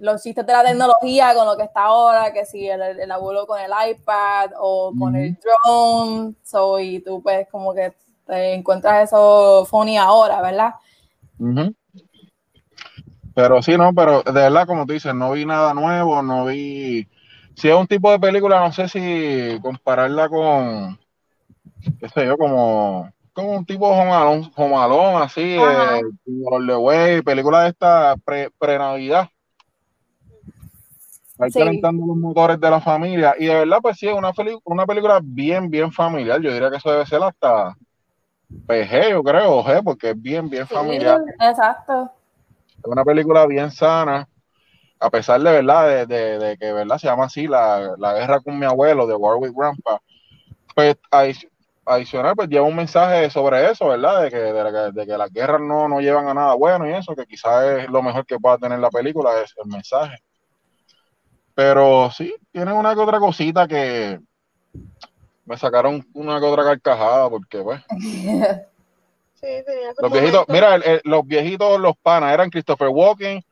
los 0.00 0.22
chistes 0.22 0.46
de 0.46 0.52
la 0.52 0.62
tecnología 0.62 1.34
con 1.34 1.46
lo 1.46 1.56
que 1.56 1.64
está 1.64 1.84
ahora, 1.84 2.32
que 2.32 2.44
si 2.44 2.68
el, 2.68 3.10
abuelo 3.10 3.46
con 3.46 3.58
el 3.60 3.72
iPad 3.90 4.52
o 4.58 4.92
con 4.96 5.16
el 5.16 5.36
drone, 5.40 6.34
so, 6.44 6.78
y 6.78 7.00
tú 7.00 7.20
pues 7.20 7.48
como 7.50 7.74
que 7.74 7.94
te 8.24 8.54
encuentras 8.54 9.08
eso 9.08 9.66
funny 9.68 9.96
ahora, 9.98 10.40
¿verdad? 10.40 10.74
Pero 13.38 13.62
sí, 13.62 13.76
no, 13.76 13.94
pero 13.94 14.24
de 14.24 14.32
verdad, 14.32 14.66
como 14.66 14.84
tú 14.84 14.94
dices, 14.94 15.14
no 15.14 15.30
vi 15.30 15.46
nada 15.46 15.72
nuevo, 15.72 16.20
no 16.22 16.46
vi... 16.46 17.06
Si 17.54 17.68
es 17.68 17.74
un 17.76 17.86
tipo 17.86 18.10
de 18.10 18.18
película, 18.18 18.58
no 18.58 18.72
sé 18.72 18.88
si 18.88 19.60
compararla 19.62 20.28
con, 20.28 20.98
qué 22.00 22.08
sé 22.08 22.26
yo, 22.26 22.36
como, 22.36 23.08
como 23.32 23.52
un 23.52 23.64
tipo 23.64 23.86
Home 23.86 25.22
así, 25.22 25.56
eh, 25.56 26.02
de 26.26 27.22
película 27.22 27.62
de 27.62 27.68
esta 27.68 28.16
pre-Navidad 28.58 29.28
Ahí 31.38 31.52
calentando 31.52 32.06
los 32.08 32.16
motores 32.16 32.58
de 32.58 32.70
la 32.70 32.80
familia. 32.80 33.36
Y 33.38 33.46
de 33.46 33.54
verdad, 33.54 33.78
pues 33.80 33.98
sí, 33.98 34.08
es 34.08 34.14
una, 34.14 34.32
una 34.64 34.84
película 34.84 35.20
bien, 35.22 35.70
bien 35.70 35.92
familiar. 35.92 36.40
Yo 36.40 36.52
diría 36.52 36.70
que 36.70 36.78
eso 36.78 36.90
debe 36.90 37.06
ser 37.06 37.22
hasta 37.22 37.76
PG, 38.66 39.10
yo 39.10 39.22
creo, 39.22 39.62
G, 39.62 39.84
porque 39.84 40.10
es 40.10 40.20
bien, 40.20 40.50
bien 40.50 40.66
familiar. 40.66 41.20
Exacto. 41.38 42.10
Es 42.78 42.84
una 42.84 43.04
película 43.04 43.46
bien 43.46 43.70
sana, 43.70 44.28
a 45.00 45.10
pesar 45.10 45.40
de 45.40 45.52
verdad, 45.52 46.06
de, 46.06 46.56
que 46.58 46.72
verdad 46.72 46.98
se 46.98 47.06
llama 47.06 47.24
así, 47.24 47.46
la, 47.46 47.96
guerra 48.14 48.40
con 48.40 48.58
mi 48.58 48.66
abuelo, 48.66 49.06
de 49.06 49.14
Warwick 49.14 49.54
Grandpa. 49.54 50.00
Pues 50.74 50.96
adicional, 51.84 52.36
pues 52.36 52.48
lleva 52.48 52.66
un 52.66 52.76
mensaje 52.76 53.30
sobre 53.30 53.70
eso, 53.70 53.88
¿verdad? 53.88 54.22
De 54.22 54.30
que, 54.30 54.36
de, 54.36 55.06
que 55.06 55.18
las 55.18 55.32
guerras 55.32 55.60
no, 55.60 55.88
no 55.88 56.00
llevan 56.00 56.28
a 56.28 56.34
nada 56.34 56.54
bueno 56.54 56.88
y 56.88 56.92
eso, 56.92 57.14
que 57.16 57.26
quizás 57.26 57.64
es 57.80 57.88
lo 57.88 58.02
mejor 58.02 58.26
que 58.26 58.38
pueda 58.38 58.58
tener 58.58 58.78
la 58.78 58.90
película, 58.90 59.30
es 59.42 59.54
el 59.62 59.70
mensaje. 59.70 60.16
Pero 61.54 62.10
sí, 62.12 62.34
tienen 62.52 62.74
una 62.74 62.94
que 62.94 63.00
otra 63.00 63.18
cosita 63.18 63.66
que 63.66 64.20
me 65.44 65.56
sacaron 65.56 66.06
una 66.12 66.38
que 66.38 66.46
otra 66.46 66.62
carcajada, 66.62 67.28
porque 67.30 67.60
pues. 67.62 67.82
Sí, 69.40 69.46
los 70.00 70.12
viejitos, 70.12 70.44
mira, 70.48 70.78
los 71.04 71.26
viejitos, 71.26 71.78
los 71.80 71.96
panas, 71.96 72.34
eran 72.34 72.50
Christopher 72.50 72.88
Walken, 72.88 73.42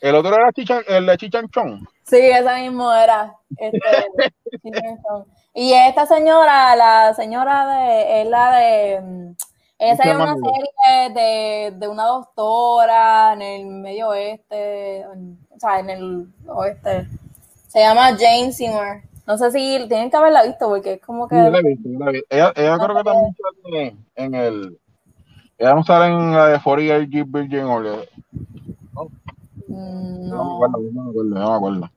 el 0.00 0.14
otro 0.14 0.34
era 0.34 0.50
el 0.88 1.06
de 1.06 1.16
Chichanchón. 1.16 1.86
Sí, 2.04 2.18
esa 2.18 2.56
mismo 2.58 2.92
era. 2.92 3.34
Este, 3.56 3.78
y 5.54 5.72
esta 5.72 6.06
señora, 6.06 6.76
la 6.76 7.14
señora 7.14 7.66
de, 7.66 8.22
es 8.22 8.28
la 8.28 8.56
de, 8.56 9.34
esa 9.78 10.02
es 10.04 10.14
una 10.16 10.34
serie 10.34 11.14
de, 11.14 11.70
de, 11.76 11.88
una 11.88 12.04
doctora 12.04 13.32
en 13.34 13.42
el 13.42 13.66
medio 13.66 14.08
oeste, 14.08 15.04
o 15.06 15.58
sea, 15.58 15.80
en 15.80 15.90
el 15.90 16.26
oeste. 16.46 17.06
Se 17.68 17.80
llama 17.80 18.16
Jane 18.16 18.52
Seymour. 18.52 19.02
No 19.26 19.36
sé 19.36 19.50
si 19.50 19.88
tienen 19.88 20.10
que 20.10 20.16
haberla 20.16 20.44
visto 20.44 20.68
porque 20.68 20.94
es 20.94 21.00
como 21.00 21.26
que. 21.26 21.34
la 21.34 21.58
he 21.58 21.62
visto, 21.62 21.88
la 21.98 22.10
he 22.10 22.12
visto. 22.12 22.28
Ella, 22.30 22.52
ella 22.54 22.78
creo 22.78 22.96
que 22.96 23.04
también 23.04 23.36
sale 23.36 23.96
en 24.14 24.34
el. 24.34 24.78
Ella 25.58 25.74
no 25.74 25.84
sale 25.84 26.06
en 26.06 26.32
la 26.32 26.48
de 26.48 26.60
40 26.60 27.24
Virgin 27.26 27.64
o 27.64 27.80
No. 27.80 29.10
No 29.68 30.44
me 30.44 30.54
acuerdo, 30.54 30.78
no 30.92 31.02
me 31.04 31.10
acuerdo, 31.10 31.34
no 31.34 31.50
me 31.50 31.56
acuerdo. 31.56 31.90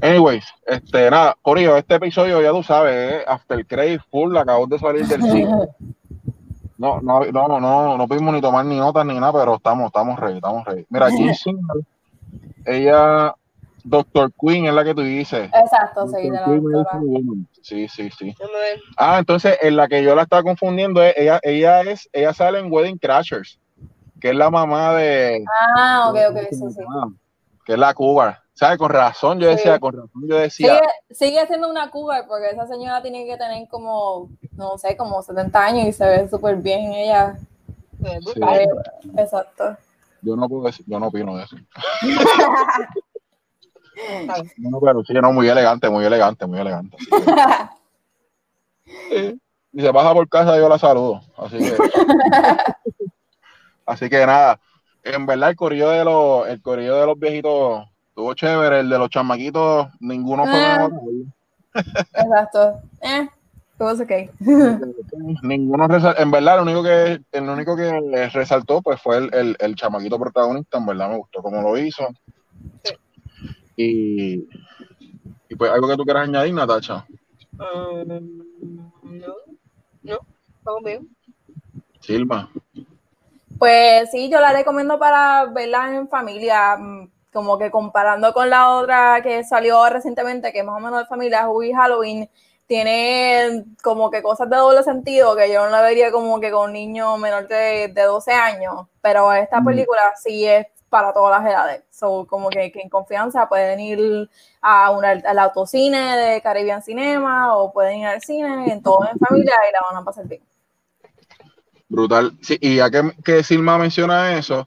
Anyways, 0.00 0.44
este, 0.66 1.10
nada, 1.10 1.36
Corillo, 1.42 1.76
este 1.76 1.94
episodio 1.94 2.42
ya 2.42 2.50
tú 2.50 2.62
sabes, 2.62 2.94
eh, 2.94 3.24
After 3.26 3.64
Credit 3.66 4.00
Full, 4.10 4.36
acabamos 4.36 4.68
de 4.68 4.78
salir 4.78 5.06
del 5.06 5.22
cine. 5.22 5.68
No, 6.78 7.00
no, 7.00 7.24
no, 7.24 7.60
no, 7.60 7.96
no 7.96 8.08
pudimos 8.08 8.34
ni 8.34 8.40
tomar 8.40 8.64
ni 8.64 8.78
notas 8.78 9.06
ni 9.06 9.14
nada, 9.14 9.32
pero 9.32 9.56
estamos, 9.56 9.86
estamos 9.86 10.18
ready, 10.18 10.36
estamos 10.36 10.64
ready. 10.64 10.86
Mira, 10.90 11.06
aquí 11.06 11.30
ella 12.64 13.34
Doctor 13.84 14.32
Queen 14.40 14.66
es 14.66 14.74
la 14.74 14.84
que 14.84 14.94
tú 14.94 15.02
dices. 15.02 15.50
Exacto, 15.52 16.06
sí, 16.08 16.30
Sí, 17.62 17.88
sí, 17.88 18.10
sí. 18.10 18.34
Ah, 18.96 19.18
entonces 19.18 19.58
en 19.60 19.76
la 19.76 19.88
que 19.88 20.02
yo 20.02 20.14
la 20.14 20.22
estaba 20.22 20.42
confundiendo, 20.42 21.02
ella, 21.02 21.40
ella 21.42 21.82
es, 21.82 22.08
ella 22.12 22.32
sale 22.32 22.58
en 22.58 22.72
Wedding 22.72 22.98
Crashers, 22.98 23.58
que 24.20 24.30
es 24.30 24.36
la 24.36 24.50
mamá 24.50 24.94
de. 24.94 25.44
Ah, 25.76 26.10
ok, 26.10 26.16
ok, 26.30 26.38
sí, 26.50 26.56
sí. 26.70 26.82
Que 27.64 27.72
es 27.74 27.78
la 27.78 27.94
Cuba. 27.94 28.38
¿Sabes? 28.54 28.78
Con 28.78 28.90
razón 28.90 29.40
yo 29.40 29.48
decía, 29.48 29.80
con 29.80 29.94
razón 29.94 30.28
yo 30.28 30.36
decía. 30.36 30.80
Sigue, 31.10 31.46
siendo 31.46 31.70
una 31.70 31.90
Cuba, 31.90 32.24
porque 32.28 32.50
esa 32.50 32.66
señora 32.66 33.00
tiene 33.00 33.24
que 33.24 33.36
tener 33.36 33.66
como, 33.68 34.28
no 34.56 34.76
sé, 34.76 34.96
como 34.96 35.22
70 35.22 35.64
años 35.64 35.86
y 35.88 35.92
se 35.92 36.06
ve 36.06 36.28
súper 36.28 36.56
bien 36.56 36.92
ella. 36.92 37.36
Exacto. 39.16 39.76
Yo 40.20 40.36
no 40.36 40.48
puedo 40.48 40.64
decir, 40.64 40.84
yo 40.86 41.00
no 41.00 41.06
opino 41.08 41.36
de 41.36 41.44
eso. 41.44 41.56
No, 44.58 44.80
pero 44.80 45.02
sí, 45.04 45.12
no, 45.14 45.32
muy 45.32 45.48
elegante, 45.48 45.90
muy 45.90 46.04
elegante, 46.04 46.46
muy 46.46 46.60
elegante. 46.60 46.96
Y 49.72 49.76
se 49.80 49.90
baja 49.90 50.14
por 50.14 50.28
casa, 50.28 50.56
yo 50.56 50.68
la 50.68 50.78
saludo. 50.78 51.20
Así 51.36 51.58
que. 51.58 51.76
así 53.86 54.08
que 54.08 54.24
nada. 54.26 54.60
En 55.04 55.26
verdad, 55.26 55.50
el 55.50 55.56
corrido 55.56 55.90
de 55.90 56.04
los, 56.04 56.46
el 56.48 56.62
corrido 56.62 57.00
de 57.00 57.06
los 57.06 57.18
viejitos 57.18 57.88
estuvo 58.08 58.34
chévere. 58.34 58.80
El 58.80 58.88
de 58.88 58.98
los 58.98 59.10
chamaquitos, 59.10 59.88
ninguno 60.00 60.44
fue 60.44 60.54
ah. 60.54 60.88
Exacto. 61.74 62.80
Eh, 63.00 63.28
Ninguno 65.42 65.88
en 66.16 66.30
verdad, 66.30 66.56
lo 66.56 66.62
único 66.62 66.84
que 66.84 67.20
el 67.32 67.48
único 67.48 67.76
que 67.76 68.28
resaltó 68.32 68.80
pues 68.80 69.02
fue 69.02 69.16
el, 69.16 69.56
el, 69.58 69.74
chamaquito 69.74 70.20
protagonista, 70.20 70.78
en 70.78 70.86
verdad 70.86 71.08
me 71.08 71.16
gustó 71.16 71.42
cómo 71.42 71.60
lo 71.62 71.76
hizo. 71.76 72.06
Y, 73.76 74.46
y 75.48 75.56
pues 75.56 75.70
algo 75.70 75.88
que 75.88 75.96
tú 75.96 76.04
quieras 76.04 76.28
añadir, 76.28 76.54
Natacha. 76.54 77.06
Um, 77.58 78.42
no, 79.02 79.34
no, 80.02 80.18
vamos 80.62 80.82
bien. 80.84 81.08
Silva. 82.00 82.48
Pues 83.58 84.10
sí, 84.10 84.28
yo 84.28 84.40
la 84.40 84.52
recomiendo 84.52 84.98
para 84.98 85.44
verla 85.46 85.94
en 85.94 86.08
familia, 86.08 86.76
mm, 86.76 87.10
como 87.32 87.58
que 87.58 87.70
comparando 87.70 88.32
con 88.32 88.50
la 88.50 88.74
otra 88.74 89.20
que 89.22 89.44
salió 89.44 89.88
recientemente, 89.88 90.52
que 90.52 90.60
es 90.60 90.64
más 90.64 90.76
o 90.76 90.84
menos 90.84 91.00
de 91.00 91.06
familia, 91.06 91.48
Hubby 91.48 91.72
Halloween, 91.72 92.28
tiene 92.66 93.64
como 93.82 94.10
que 94.10 94.22
cosas 94.22 94.48
de 94.50 94.56
doble 94.56 94.82
sentido 94.82 95.36
que 95.36 95.52
yo 95.52 95.64
no 95.64 95.70
la 95.70 95.82
vería 95.82 96.10
como 96.10 96.40
que 96.40 96.50
con 96.50 96.70
un 96.70 96.72
niño 96.72 97.16
menor 97.18 97.46
de, 97.46 97.88
de 97.88 98.02
12 98.02 98.32
años, 98.32 98.86
pero 99.00 99.32
esta 99.32 99.60
mm. 99.60 99.64
película 99.64 100.12
sí 100.16 100.46
es 100.46 100.66
para 100.92 101.14
todas 101.14 101.40
las 101.40 101.50
edades. 101.50 101.84
So, 101.90 102.26
como 102.26 102.50
que, 102.50 102.70
en 102.74 102.90
confianza 102.90 103.48
pueden 103.48 103.80
ir 103.80 104.28
a 104.60 104.90
una, 104.90 105.12
al 105.12 105.38
autocine 105.38 106.18
de 106.18 106.42
Caribbean 106.42 106.82
Cinema 106.82 107.56
o 107.56 107.72
pueden 107.72 108.00
ir 108.00 108.06
al 108.06 108.20
cine, 108.20 108.70
en 108.70 108.82
todo 108.82 109.08
en 109.10 109.18
familia 109.18 109.54
y 109.70 109.72
la 109.72 109.80
van 109.90 110.02
a 110.02 110.04
pasar 110.04 110.28
bien. 110.28 110.42
Brutal. 111.88 112.32
Sí, 112.42 112.58
y 112.60 112.76
ya 112.76 112.90
que, 112.90 113.10
que 113.24 113.42
Silma 113.42 113.78
menciona 113.78 114.36
eso, 114.36 114.66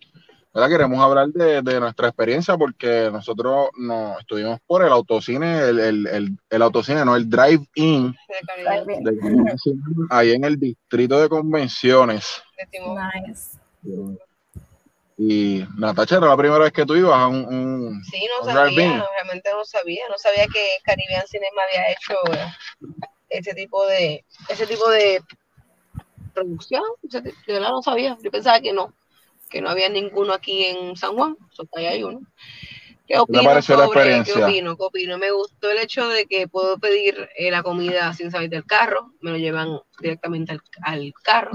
¿verdad? 0.51 0.69
queremos 0.69 0.99
hablar 0.99 1.27
de, 1.27 1.61
de, 1.61 1.79
nuestra 1.79 2.07
experiencia 2.07 2.57
porque 2.57 3.11
nosotros 3.11 3.69
nos 3.77 4.19
estuvimos 4.19 4.59
por 4.65 4.83
el 4.83 4.91
autocine, 4.91 5.59
el, 5.59 5.79
el, 5.79 6.39
el, 6.49 6.61
autocine, 6.63 7.05
no 7.05 7.15
el 7.15 7.29
drive-in, 7.29 8.15
ahí 10.09 10.31
en 10.31 10.43
el 10.43 10.59
distrito 10.59 11.21
de 11.21 11.29
convenciones. 11.29 12.41
Nice. 13.27 13.59
Y 15.17 15.63
Natacha, 15.77 16.17
era 16.17 16.27
la 16.27 16.37
primera 16.37 16.65
vez 16.65 16.73
que 16.73 16.85
tú 16.85 16.95
ibas 16.95 17.17
a 17.17 17.27
un, 17.27 18.03
Sí, 18.03 18.27
no 18.37 18.51
sabía, 18.51 19.05
realmente 19.13 19.49
no 19.53 19.63
sabía, 19.63 20.03
no 20.09 20.17
sabía 20.17 20.45
que 20.47 20.67
Caribbean 20.83 21.25
Cinema 21.27 21.61
había 21.69 21.91
hecho 21.91 22.15
ese 23.29 23.53
tipo 23.53 23.85
de, 23.87 24.25
ese 24.49 24.67
tipo 24.67 24.89
de 24.89 25.21
producción, 26.33 26.83
verdad 27.47 27.69
no 27.69 27.81
sabía, 27.81 28.17
yo 28.21 28.29
pensaba 28.29 28.59
que 28.59 28.73
no, 28.73 28.93
que 29.49 29.61
no 29.61 29.69
había 29.69 29.87
ninguno 29.87 30.33
aquí 30.33 30.65
en 30.65 30.97
San 30.97 31.15
Juan, 31.15 31.37
solo 31.51 31.69
hay 31.75 32.03
uno. 32.03 32.19
¿Qué 33.07 33.19
opino 33.19 33.61
sobre, 33.61 33.79
la 33.79 33.85
experiencia? 33.85 34.33
¿Qué 34.33 34.43
opino? 34.43 34.77
¿Qué 34.77 34.83
opino? 34.83 35.17
Me 35.17 35.31
gustó 35.31 35.69
el 35.69 35.77
hecho 35.77 36.07
de 36.09 36.25
que 36.25 36.47
puedo 36.47 36.79
pedir 36.79 37.29
eh, 37.37 37.51
la 37.51 37.61
comida 37.61 38.11
sin 38.13 38.31
salir 38.31 38.49
del 38.49 38.65
carro, 38.65 39.13
me 39.21 39.31
lo 39.31 39.37
llevan 39.37 39.79
directamente 40.01 40.57
al, 40.81 41.13
carro. 41.23 41.51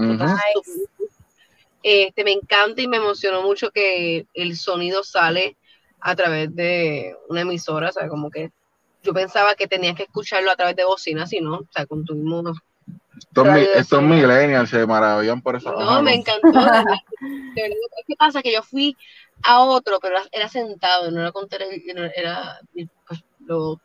Este, 1.83 2.25
me 2.25 2.33
encanta 2.33 2.81
y 2.81 2.89
me 2.89 2.99
emocionó 2.99 3.43
mucho 3.43 3.71
que 3.71 4.27
el 4.35 4.57
sonido 4.57 5.03
sale 5.03 5.57
a 6.01 6.15
través 6.15 6.55
de 6.55 7.17
una 7.29 7.43
emisora, 7.43 7.89
o 7.89 7.93
sea, 7.93 8.09
como 8.09 8.31
que 8.31 8.51
yo 9.03 9.13
pensaba 9.15 9.55
que 9.55 9.67
tenías 9.67 9.97
que 9.97 10.05
escucharlo 10.05 10.51
a 10.51 10.57
través 10.57 10.77
de 10.77 10.85
bocina, 10.85 11.27
si 11.27 11.41
no, 11.41 11.57
o 11.57 11.69
sea, 11.71 11.87
con 11.87 12.05
tu 12.05 12.15
mismo... 12.15 12.53
Estos, 13.77 14.03
millennials 14.03 14.71
se 14.71 14.87
maravillan 14.87 15.43
por 15.43 15.57
eso. 15.57 15.73
No, 15.73 16.03
me 16.03 16.15
encantó. 16.15 16.59
¿Qué 17.55 18.17
pasa? 18.19 18.43
Que 18.43 18.53
yo 18.53 18.63
fui 18.63 18.97
a 19.43 19.61
otro, 19.61 20.01
pero 20.01 20.17
era 20.33 20.49
sentado, 20.49 21.11
no 21.11 21.21
era 21.21 21.33
con 21.33 21.49
televisión, 21.49 22.11
era, 22.17 22.61
pues, 23.07 23.23
lo 23.45 23.81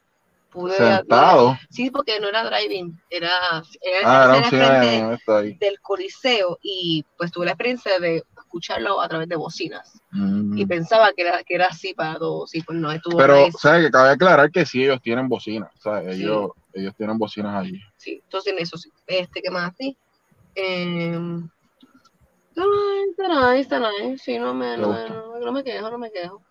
Sentado. 0.77 1.57
sí, 1.69 1.89
porque 1.91 2.19
no 2.19 2.29
era 2.29 2.43
driving, 2.45 2.99
era, 3.09 3.63
era, 3.81 4.33
ah, 4.33 5.19
del 5.59 5.81
Coliseo 5.81 6.57
y 6.61 7.05
pues 7.17 7.31
tuve 7.31 7.45
la 7.45 7.51
experiencia 7.51 7.99
de 7.99 8.23
escucharlo 8.37 9.01
a 9.01 9.07
través 9.07 9.27
de 9.27 9.35
bocinas. 9.35 10.01
Mm. 10.11 10.57
Y 10.57 10.65
pensaba 10.65 11.11
que 11.15 11.23
era, 11.23 11.43
que 11.43 11.55
era 11.55 11.67
así 11.67 11.93
para 11.93 12.17
todos, 12.17 12.49
sí, 12.49 12.61
pues 12.61 12.77
no 12.79 12.91
estuvo. 12.91 13.17
Pero, 13.17 13.51
¿sabes? 13.59 13.85
Que 13.85 13.91
cabe 13.91 14.09
aclarar 14.11 14.51
que 14.51 14.65
sí, 14.65 14.83
ellos 14.83 15.01
tienen 15.01 15.27
bocinas, 15.27 15.71
¿sabes? 15.79 16.15
Ellos, 16.15 16.51
ellos 16.73 16.93
tienen 16.95 17.17
bocinas 17.17 17.55
allí. 17.55 17.79
Sí, 17.97 18.21
entonces 18.23 18.53
en 18.53 18.59
eso 18.59 18.77
sí. 18.77 18.89
Este, 19.07 19.41
¿qué 19.41 19.51
más? 19.51 19.73
Sí. 19.77 19.97
Eh, 20.55 21.19
está 23.17 23.57
está 23.57 23.91
Sí, 24.17 24.39
no 24.39 24.53
me, 24.53 24.77
no, 24.77 25.39
no 25.39 25.51
me 25.51 25.63
quejo, 25.63 25.89
no 25.89 25.97
me 25.97 26.11
quejo. 26.11 26.41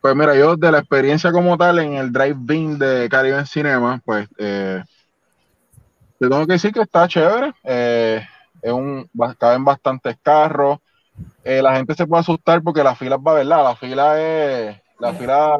Pues 0.00 0.16
mira, 0.16 0.34
yo 0.34 0.56
de 0.56 0.72
la 0.72 0.78
experiencia 0.78 1.30
como 1.30 1.58
tal 1.58 1.78
en 1.78 1.94
el 1.94 2.10
drive-in 2.10 2.78
de 2.78 3.08
Caribbean 3.10 3.46
Cinema, 3.46 4.00
pues 4.02 4.26
eh, 4.38 4.82
te 6.18 6.28
tengo 6.28 6.46
que 6.46 6.54
decir 6.54 6.72
que 6.72 6.80
está 6.80 7.06
chévere. 7.06 7.52
Eh, 7.64 8.24
es 8.62 8.72
un, 8.72 9.08
caben 9.38 9.64
bastantes 9.64 10.16
carros. 10.22 10.78
Eh, 11.44 11.60
la 11.60 11.76
gente 11.76 11.94
se 11.94 12.06
puede 12.06 12.20
asustar 12.20 12.62
porque 12.62 12.82
la 12.82 12.94
fila 12.94 13.18
va, 13.18 13.34
¿verdad? 13.34 13.62
La 13.62 13.76
fila 13.76 14.20
es, 14.20 14.80
la 14.98 15.12
fila, 15.12 15.58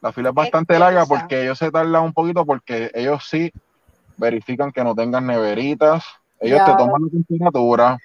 la 0.00 0.12
fila 0.12 0.28
es 0.30 0.34
bastante 0.34 0.78
larga 0.78 1.04
porque 1.04 1.42
ellos 1.42 1.58
se 1.58 1.70
tardan 1.70 2.04
un 2.04 2.12
poquito 2.14 2.46
porque 2.46 2.90
ellos 2.94 3.26
sí 3.28 3.52
verifican 4.16 4.72
que 4.72 4.82
no 4.82 4.94
tengan 4.94 5.26
neveritas. 5.26 6.04
Ellos 6.40 6.64
te 6.64 6.72
toman 6.72 7.02
la 7.02 7.08
temperatura, 7.10 7.98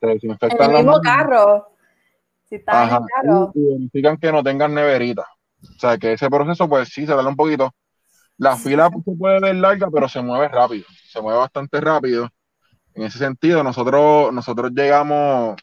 te 0.00 0.06
desinfectan 0.06 0.70
el 0.72 0.84
mismo 0.84 1.00
carro. 1.00 1.75
Si 2.48 2.56
está 2.56 3.00
Identifican 3.54 4.16
que 4.16 4.32
no 4.32 4.42
tengan 4.42 4.74
neverita. 4.74 5.26
O 5.62 5.78
sea, 5.78 5.98
que 5.98 6.12
ese 6.12 6.28
proceso, 6.28 6.68
pues 6.68 6.88
sí, 6.88 7.02
se 7.02 7.12
tarda 7.12 7.28
un 7.28 7.36
poquito. 7.36 7.74
La 8.38 8.56
fila 8.56 8.90
pues, 8.90 9.04
se 9.04 9.12
puede 9.12 9.40
ver 9.40 9.56
larga, 9.56 9.88
pero 9.90 10.08
se 10.08 10.22
mueve 10.22 10.48
rápido. 10.48 10.84
Se 11.10 11.20
mueve 11.20 11.38
bastante 11.38 11.80
rápido. 11.80 12.28
En 12.94 13.04
ese 13.04 13.18
sentido, 13.18 13.62
nosotros, 13.62 14.32
nosotros 14.32 14.72
llegamos 14.74 15.56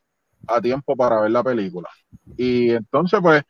a 0.48 0.62
tiempo 0.62 0.96
para 0.96 1.22
ver 1.22 1.32
la 1.32 1.44
película. 1.44 1.90
Y 2.36 2.72
entonces, 2.72 3.20
pues, 3.22 3.44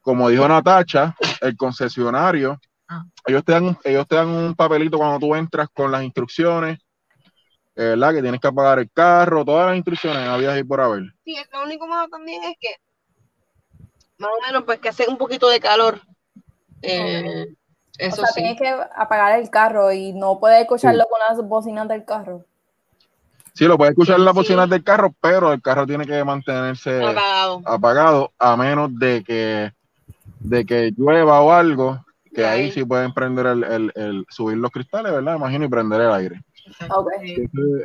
como 0.00 0.28
dijo 0.28 0.48
Natacha, 0.48 1.14
el 1.40 1.56
concesionario, 1.56 2.58
ah. 2.88 3.04
ellos, 3.26 3.44
te 3.44 3.52
dan, 3.52 3.78
ellos 3.84 4.06
te 4.08 4.16
dan 4.16 4.28
un 4.28 4.54
papelito 4.54 4.98
cuando 4.98 5.18
tú 5.18 5.34
entras 5.34 5.68
con 5.72 5.92
las 5.92 6.02
instrucciones 6.02 6.78
¿verdad? 7.84 8.14
Que 8.14 8.22
tienes 8.22 8.40
que 8.40 8.48
apagar 8.48 8.78
el 8.78 8.90
carro, 8.90 9.44
todas 9.44 9.68
las 9.68 9.76
instrucciones 9.76 10.28
habías 10.28 10.56
ir 10.56 10.66
por 10.66 10.80
haber. 10.80 11.04
Sí, 11.24 11.36
lo 11.52 11.62
único 11.62 11.86
malo 11.86 12.08
también 12.08 12.42
es 12.44 12.56
que, 12.60 12.76
más 14.18 14.30
o 14.30 14.46
menos, 14.46 14.64
pues 14.64 14.78
que 14.80 14.88
hace 14.88 15.08
un 15.08 15.16
poquito 15.16 15.48
de 15.48 15.60
calor. 15.60 16.00
Eh, 16.82 17.46
eso 17.98 18.22
o 18.22 18.24
sea, 18.26 18.34
tienes 18.34 18.58
que 18.58 18.68
apagar 18.96 19.38
el 19.38 19.50
carro 19.50 19.92
y 19.92 20.12
no 20.12 20.38
puedes 20.40 20.60
escucharlo 20.60 21.04
con 21.10 21.20
las 21.28 21.46
bocinas 21.46 21.88
del 21.88 22.04
carro. 22.04 22.44
Sí, 23.52 23.66
lo 23.66 23.76
puedes 23.76 23.92
escuchar 23.92 24.18
en 24.18 24.24
las 24.24 24.34
bocinas 24.34 24.70
del 24.70 24.84
carro, 24.84 25.14
pero 25.20 25.52
el 25.52 25.60
carro 25.60 25.86
tiene 25.86 26.06
que 26.06 26.22
mantenerse 26.24 27.02
apagado, 27.64 28.32
a 28.38 28.56
menos 28.56 28.96
de 28.98 29.22
que, 29.24 29.72
de 30.38 30.64
que 30.64 30.92
llueva 30.96 31.40
o 31.40 31.52
algo, 31.52 32.04
que 32.32 32.46
ahí 32.46 32.70
sí 32.70 32.84
pueden 32.84 33.12
prender 33.12 33.46
el, 33.46 33.64
el, 33.64 33.92
el, 33.96 34.26
subir 34.30 34.56
los 34.56 34.70
cristales, 34.70 35.12
¿verdad? 35.12 35.36
Imagino, 35.36 35.64
y 35.64 35.68
prender 35.68 36.00
el 36.00 36.12
aire. 36.12 36.42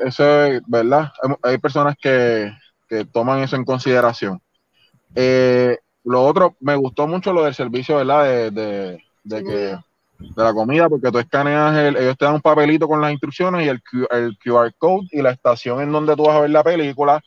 Eso, 0.06 0.44
es 0.46 0.62
verdad. 0.68 1.12
Hay 1.42 1.58
personas 1.58 1.96
que, 2.02 2.52
toman 3.12 3.40
eso 3.40 3.56
en 3.56 3.66
consideración. 3.66 4.42
Eh, 5.16 5.78
lo 6.04 6.24
otro, 6.24 6.56
me 6.60 6.76
gustó 6.76 7.08
mucho 7.08 7.34
lo 7.34 7.44
del 7.44 7.56
servicio, 7.56 7.98
¿verdad? 7.98 8.52
De, 8.52 9.02
de, 9.24 9.44
que 9.44 9.78
de 10.18 10.44
la 10.44 10.54
comida, 10.54 10.88
porque 10.88 11.12
tú 11.12 11.20
escaneas, 11.20 11.78
el, 11.78 11.98
ellos 11.98 12.18
te 12.18 12.26
dan 12.26 12.36
un 12.36 12.42
papelito 12.42 12.88
con 12.88 13.02
las 13.02 13.12
instrucciones 13.12 13.66
y 13.66 13.70
el, 13.70 13.82
el 14.12 14.38
QR 14.38 14.74
code 14.78 15.08
y 15.12 15.22
la 15.22 15.32
estación 15.32 15.82
en 15.82 15.92
donde 15.92 16.16
tú 16.16 16.24
vas 16.24 16.38
a 16.38 16.42
ver 16.42 16.52
la 16.52 16.64
película. 16.64 17.22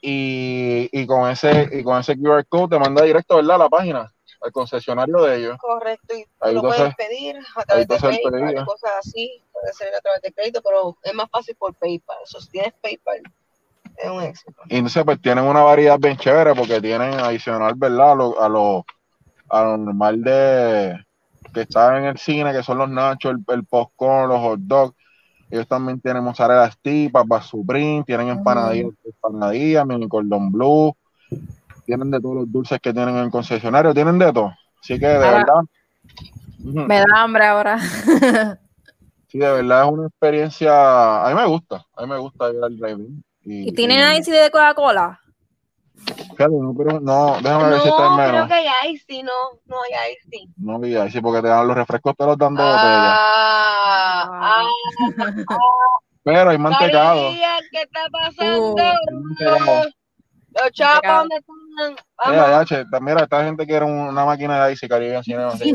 Y, 0.00 0.88
y, 0.92 1.06
con 1.06 1.28
ese 1.28 1.68
y 1.72 1.82
con 1.82 1.98
ese 1.98 2.16
QR 2.16 2.44
code 2.48 2.76
te 2.76 2.78
manda 2.78 3.02
directo, 3.02 3.36
¿verdad? 3.36 3.56
A 3.56 3.58
la 3.58 3.68
página 3.68 4.12
al 4.40 4.52
concesionario 4.52 5.22
de 5.22 5.36
ellos. 5.36 5.58
Correcto, 5.58 6.16
y 6.16 6.24
ahí 6.40 6.54
lo 6.54 6.62
puedes 6.62 6.94
pedir 6.94 7.36
a 7.56 7.64
través 7.64 7.88
de 7.88 7.98
PayPal, 7.98 8.64
cosas 8.64 8.90
así, 9.00 9.42
puede 9.52 9.72
ser 9.72 9.94
a 9.94 10.00
través 10.00 10.22
de 10.22 10.32
crédito, 10.32 10.60
pero 10.62 10.96
es 11.02 11.14
más 11.14 11.28
fácil 11.30 11.56
por 11.56 11.74
PayPal. 11.74 12.16
Eso, 12.24 12.40
si 12.40 12.50
tienes 12.50 12.72
PayPal, 12.80 13.22
es 13.96 14.10
un 14.10 14.22
éxito. 14.22 14.62
Y 14.68 14.76
entonces, 14.76 15.04
pues 15.04 15.20
tienen 15.20 15.44
una 15.44 15.62
variedad 15.62 15.98
bien 15.98 16.16
chévere 16.16 16.54
porque 16.54 16.80
tienen 16.80 17.14
adicional, 17.14 17.74
¿verdad? 17.76 18.12
A 18.12 18.14
lo, 18.14 18.42
a 18.42 18.48
lo, 18.48 18.86
a 19.48 19.62
lo 19.62 19.76
normal 19.76 20.22
de 20.22 21.04
que 21.52 21.62
está 21.62 21.96
en 21.98 22.04
el 22.04 22.18
cine, 22.18 22.52
que 22.52 22.62
son 22.62 22.78
los 22.78 22.88
nachos, 22.90 23.32
el, 23.32 23.54
el 23.54 23.64
popcorn, 23.64 24.28
los 24.28 24.40
hot 24.40 24.60
dogs. 24.60 24.94
Ellos 25.50 25.66
también 25.66 25.98
tienen 25.98 26.22
mozzarella 26.22 26.70
stick, 26.70 27.10
papas 27.10 27.46
supreme, 27.46 28.04
tienen 28.04 28.28
empanadillas, 28.28 28.92
empanadillas, 29.02 29.86
mini 29.86 30.06
cordon 30.06 30.52
blue, 30.52 30.94
tienen 31.88 32.10
de 32.10 32.20
todos 32.20 32.36
los 32.36 32.52
dulces 32.52 32.78
que 32.82 32.92
tienen 32.92 33.16
en 33.16 33.24
el 33.24 33.30
concesionario, 33.30 33.94
tienen 33.94 34.18
de 34.18 34.30
todo. 34.30 34.52
Así 34.82 34.98
que 35.00 35.06
de 35.06 35.18
verdad. 35.18 35.62
Me 36.58 36.98
da 36.98 37.06
hambre 37.14 37.46
ahora. 37.46 37.78
sí, 39.28 39.38
de 39.38 39.50
verdad 39.50 39.86
es 39.86 39.90
una 39.90 40.06
experiencia. 40.06 41.24
A 41.24 41.30
mí 41.30 41.34
me 41.34 41.46
gusta, 41.46 41.86
a 41.96 42.02
mí 42.02 42.08
me 42.08 42.18
gusta 42.18 42.50
ir 42.50 42.62
al 42.62 42.76
driving. 42.76 43.24
¿Y, 43.42 43.70
¿Y 43.70 43.72
tienen 43.72 44.02
ahí 44.02 44.20
de 44.20 44.50
Coca-Cola? 44.50 45.18
no, 46.38 46.74
pero 46.76 47.00
no, 47.00 47.38
déjame 47.42 47.70
ver 47.70 47.80
si 47.80 47.88
está 47.88 48.06
en 48.06 48.16
menos. 48.16 48.32
No, 48.32 48.46
creo 48.46 48.48
que 48.48 48.54
hay 48.54 48.92
icy, 48.92 49.22
no, 49.22 49.32
no 49.64 49.76
hay 49.82 50.12
icy. 50.12 50.48
No 50.58 50.80
hay 50.82 51.08
icy 51.08 51.20
porque 51.22 51.40
te 51.40 51.48
dan 51.48 51.66
los 51.66 51.76
refrescos, 51.76 52.14
te 52.16 52.26
los 52.26 52.36
dan 52.36 52.54
de 52.54 52.62
botella. 52.62 53.14
Ah, 53.16 54.30
ah, 54.30 54.66
pero 56.22 56.50
hay 56.50 56.58
mantecado. 56.58 57.30
¿Qué 57.70 57.82
está 57.82 58.00
pasando? 58.12 58.74
Uh, 58.74 59.88
los 60.50 60.72
chapas, 60.72 61.18
¿dónde 61.18 61.36
están? 61.36 61.67
Mira, 62.26 62.50
ya, 62.50 62.64
che, 62.64 62.84
mira, 63.00 63.22
esta 63.22 63.44
gente 63.44 63.66
quiere 63.66 63.84
una 63.84 64.24
máquina 64.24 64.64
de 64.64 64.72
icy 64.72 64.88
Caribbean 64.88 65.22
Cinema. 65.22 65.50
Sí, 65.56 65.74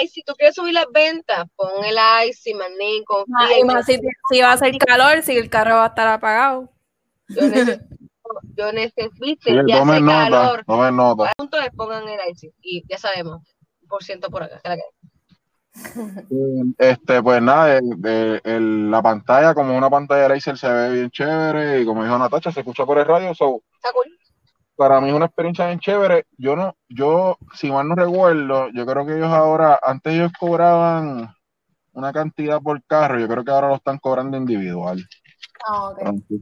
Ay, 0.00 0.08
si 0.08 0.22
tú 0.22 0.34
quieres 0.34 0.54
subir 0.56 0.74
las 0.74 0.86
ventas, 0.92 1.46
pon 1.54 1.70
el 1.84 1.96
icy, 2.28 2.52
manín, 2.54 3.04
confía. 3.04 3.36
Ah, 3.38 3.58
y 3.60 3.64
más 3.64 3.86
si, 3.86 3.98
si 4.30 4.40
va 4.40 4.50
a 4.50 4.52
hacer 4.54 4.76
calor, 4.76 5.22
si 5.22 5.36
el 5.36 5.48
carro 5.48 5.76
va 5.76 5.84
a 5.84 5.88
estar 5.88 6.08
apagado. 6.08 6.68
Yo 7.28 7.42
necesito, 7.42 7.84
yo 8.56 8.72
necesito 8.72 9.50
sí, 9.50 9.56
ya 9.66 9.82
hace 9.82 10.00
nota, 10.00 10.30
calor. 10.30 10.64
Tomen 10.66 10.96
nota. 10.96 11.28
El 11.28 11.34
punto 11.36 11.58
es 11.60 11.70
pongan 11.76 12.08
el 12.08 12.18
icy 12.30 12.52
y 12.60 12.84
ya 12.88 12.98
sabemos, 12.98 13.42
por 13.88 14.02
ciento 14.02 14.30
por 14.30 14.42
acá, 14.42 14.58
que 14.62 14.68
la 14.68 14.76
que 14.76 14.82
este, 16.78 17.22
pues 17.22 17.40
nada, 17.42 17.80
la 17.80 19.02
pantalla 19.02 19.54
como 19.54 19.76
una 19.76 19.88
pantalla 19.88 20.22
de 20.22 20.28
Razer 20.28 20.58
se 20.58 20.68
ve 20.68 20.92
bien 20.92 21.10
chévere 21.10 21.80
y 21.80 21.84
como 21.84 22.02
dijo 22.02 22.18
Natacha, 22.18 22.50
se 22.50 22.60
escucha 22.60 22.84
por 22.84 22.98
el 22.98 23.06
radio, 23.06 23.34
so, 23.34 23.62
para 24.78 25.00
mí 25.00 25.08
es 25.08 25.14
una 25.14 25.26
experiencia 25.26 25.66
bien 25.66 25.80
chévere. 25.80 26.26
Yo 26.38 26.54
no, 26.54 26.76
yo, 26.88 27.36
si 27.52 27.68
mal 27.70 27.88
no 27.88 27.96
recuerdo, 27.96 28.68
yo 28.72 28.86
creo 28.86 29.04
que 29.04 29.16
ellos 29.16 29.32
ahora, 29.32 29.80
antes 29.82 30.14
ellos 30.14 30.30
cobraban 30.38 31.34
una 31.92 32.12
cantidad 32.12 32.62
por 32.62 32.80
carro, 32.84 33.18
yo 33.18 33.26
creo 33.26 33.44
que 33.44 33.50
ahora 33.50 33.68
lo 33.68 33.74
están 33.74 33.98
cobrando 33.98 34.36
individual. 34.36 35.04
Ah, 35.68 35.92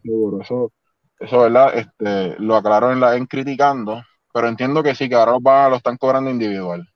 seguro. 0.03 0.43
Eso, 0.43 0.71
eso, 1.19 1.41
¿verdad? 1.41 1.79
Este, 1.79 2.39
lo 2.39 2.57
aclararon 2.57 2.93
en, 2.93 3.01
la, 3.01 3.17
en 3.17 3.25
criticando, 3.25 4.03
pero 4.35 4.49
entiendo 4.49 4.83
que 4.83 4.95
sí, 4.95 5.09
que 5.09 5.15
ahora 5.15 5.33
lo, 5.33 5.71
lo 5.71 5.77
están 5.77 5.97
cobrando 5.97 6.29
individual. 6.29 6.87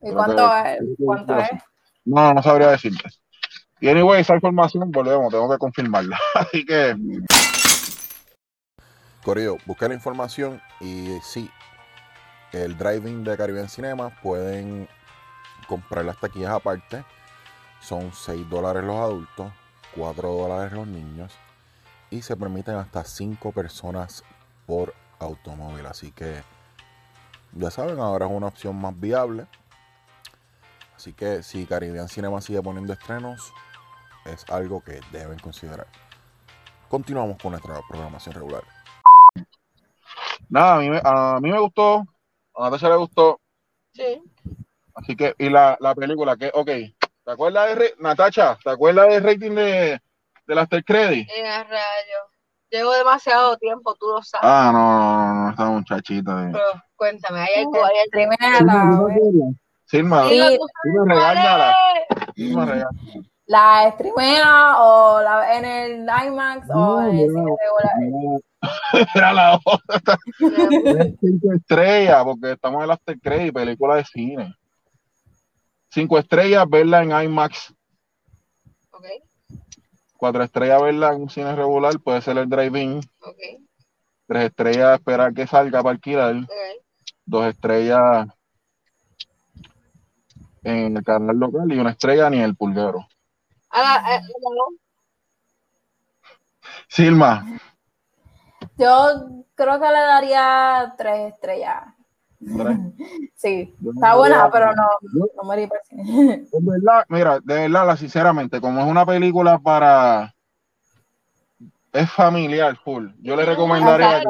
¿Y 0.00 0.12
cuánto, 0.12 0.48
es, 0.64 0.78
cuánto 0.96 1.38
es? 1.40 1.50
No, 2.04 2.32
no 2.32 2.40
sabría 2.40 2.68
decirte. 2.68 3.10
Y 3.80 3.88
anyway, 3.88 4.20
esa 4.20 4.36
información, 4.36 4.92
volvemos, 4.92 5.32
tengo 5.32 5.50
que 5.50 5.58
confirmarla. 5.58 6.16
Así 6.36 6.64
que. 6.64 6.94
Corillo, 9.24 9.58
busqué 9.66 9.88
la 9.88 9.94
información 9.94 10.62
y 10.80 11.18
sí, 11.22 11.50
el 12.52 12.76
driving 12.76 13.24
de 13.24 13.36
Caribbean 13.36 13.68
Cinema 13.68 14.10
pueden 14.22 14.88
comprar 15.68 16.04
las 16.04 16.18
taquillas 16.18 16.52
aparte. 16.52 17.04
Son 17.80 18.12
6 18.12 18.48
dólares 18.48 18.84
los 18.84 18.96
adultos, 18.96 19.52
4 19.94 20.32
dólares 20.32 20.72
los 20.72 20.86
niños 20.86 21.32
y 22.10 22.22
se 22.22 22.36
permiten 22.36 22.76
hasta 22.76 23.04
5 23.04 23.52
personas 23.52 24.24
por 24.66 24.94
automóvil. 25.18 25.86
Así 25.86 26.12
que 26.12 26.42
ya 27.52 27.70
saben, 27.70 27.98
ahora 27.98 28.26
es 28.26 28.32
una 28.32 28.46
opción 28.48 28.80
más 28.80 28.98
viable 28.98 29.46
Así 31.00 31.14
que 31.14 31.42
si 31.42 31.64
Caribbean 31.64 32.08
Cinema 32.08 32.42
sigue 32.42 32.60
poniendo 32.60 32.92
estrenos, 32.92 33.54
es 34.26 34.44
algo 34.50 34.82
que 34.82 35.00
deben 35.10 35.38
considerar. 35.38 35.86
Continuamos 36.90 37.38
con 37.40 37.52
nuestra 37.52 37.80
programación 37.88 38.34
regular. 38.34 38.64
Nada, 40.50 40.74
a 40.74 40.78
mí, 40.80 41.00
a 41.02 41.38
mí 41.40 41.50
me 41.50 41.60
gustó, 41.60 42.04
a 42.56 42.64
Natasha 42.64 42.88
le 42.88 42.96
gustó. 42.96 43.40
Sí. 43.94 44.20
Así 44.94 45.14
que, 45.14 45.34
y 45.38 45.48
la, 45.48 45.78
la 45.80 45.94
película, 45.94 46.36
que, 46.36 46.50
ok, 46.52 46.66
¿te 46.66 47.30
acuerdas 47.30 47.78
de, 47.78 47.94
Natacha, 48.00 48.58
¿te 48.62 48.70
acuerdas 48.70 49.08
del 49.08 49.22
rating 49.22 49.54
de, 49.54 50.00
de 50.46 50.60
After 50.60 50.84
Credit? 50.84 51.28
En 51.36 51.46
el 51.46 51.68
rayo. 51.68 52.18
Llevo 52.68 52.92
demasiado 52.92 53.56
tiempo, 53.58 53.94
tú 53.94 54.08
lo 54.08 54.22
sabes. 54.22 54.44
Ah, 54.44 54.70
no, 54.72 54.98
no, 54.98 55.44
no, 55.44 55.50
esta 55.50 55.64
muchachita. 55.66 56.50
Pero, 56.52 56.82
cuéntame, 56.96 57.40
¿hay 57.40 57.54
algo, 57.60 57.84
hay 57.84 57.94
algo? 58.12 59.52
Silma, 59.86 60.28
sí, 60.28 60.58
Silma, 60.82 61.04
regáñala. 61.14 61.76
Silma, 62.34 62.64
regáñala. 62.64 62.90
¿La 63.50 63.90
streamea 63.90 64.76
o 64.78 65.20
la 65.20 65.58
en 65.58 65.64
el 65.64 66.02
IMAX 66.02 66.70
o 66.72 67.02
en 67.02 67.18
el 67.18 67.30
cine 67.30 67.56
regular? 67.58 68.40
Era 69.16 69.32
la 69.32 69.60
otra. 69.64 70.16
cinco 71.18 71.52
estrellas, 71.52 72.22
porque 72.22 72.52
estamos 72.52 72.80
en 72.80 72.86
la 72.86 72.94
After 72.94 73.18
Credit, 73.18 73.52
película 73.52 73.96
de 73.96 74.04
cine. 74.04 74.54
Cinco 75.90 76.16
estrellas, 76.16 76.64
verla 76.70 77.02
en 77.02 77.10
IMAX. 77.10 77.74
Ok. 78.92 79.06
Cuatro 80.16 80.44
estrellas, 80.44 80.80
verla 80.80 81.12
en 81.12 81.22
un 81.22 81.30
cine 81.30 81.56
regular, 81.56 81.98
puede 81.98 82.20
ser 82.20 82.38
el 82.38 82.48
drive-in. 82.48 82.98
Ok. 82.98 83.36
Tres 84.28 84.44
estrellas, 84.44 85.00
esperar 85.00 85.34
que 85.34 85.48
salga 85.48 85.82
para 85.82 85.94
alquilar. 85.94 86.36
Okay. 86.36 86.78
Dos 87.24 87.46
estrellas, 87.46 88.28
en 90.62 90.96
el 90.96 91.02
canal 91.02 91.36
local 91.36 91.72
y 91.72 91.80
una 91.80 91.90
estrella 91.90 92.30
ni 92.30 92.38
el 92.38 92.54
pulguero. 92.54 93.08
Ah, 93.70 94.20
Silma. 96.88 97.46
Yo 98.76 99.44
creo 99.54 99.80
que 99.80 99.86
le 99.86 100.00
daría 100.00 100.94
tres 100.98 101.32
estrellas. 101.32 101.84
Sí, 103.34 103.74
está 103.96 104.16
buena, 104.16 104.50
pero 104.50 104.74
no, 104.74 104.86
no 105.34 105.44
me 105.44 105.56
De 105.56 105.70
verdad, 106.60 107.06
mira, 107.08 107.40
de 107.40 107.68
verdad, 107.68 107.96
sinceramente, 107.96 108.60
como 108.60 108.80
es 108.80 108.86
una 108.86 109.06
película 109.06 109.58
para. 109.58 110.34
Es 111.90 112.10
familiar, 112.12 112.76
full. 112.76 113.08
Yo 113.20 113.34
le 113.34 113.46
recomendaría. 113.46 114.22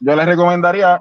Yo 0.00 0.16
le 0.16 0.24
recomendaría 0.26 1.00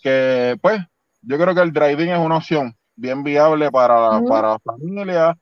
que, 0.00 0.56
pues, 0.62 0.80
yo 1.22 1.36
creo 1.38 1.54
que 1.56 1.62
el 1.62 1.72
driving 1.72 2.10
es 2.10 2.18
una 2.20 2.36
opción 2.36 2.76
bien 2.96 3.22
viable 3.22 3.70
para, 3.70 4.20
para 4.22 4.52
la 4.52 4.58
familia, 4.58 5.36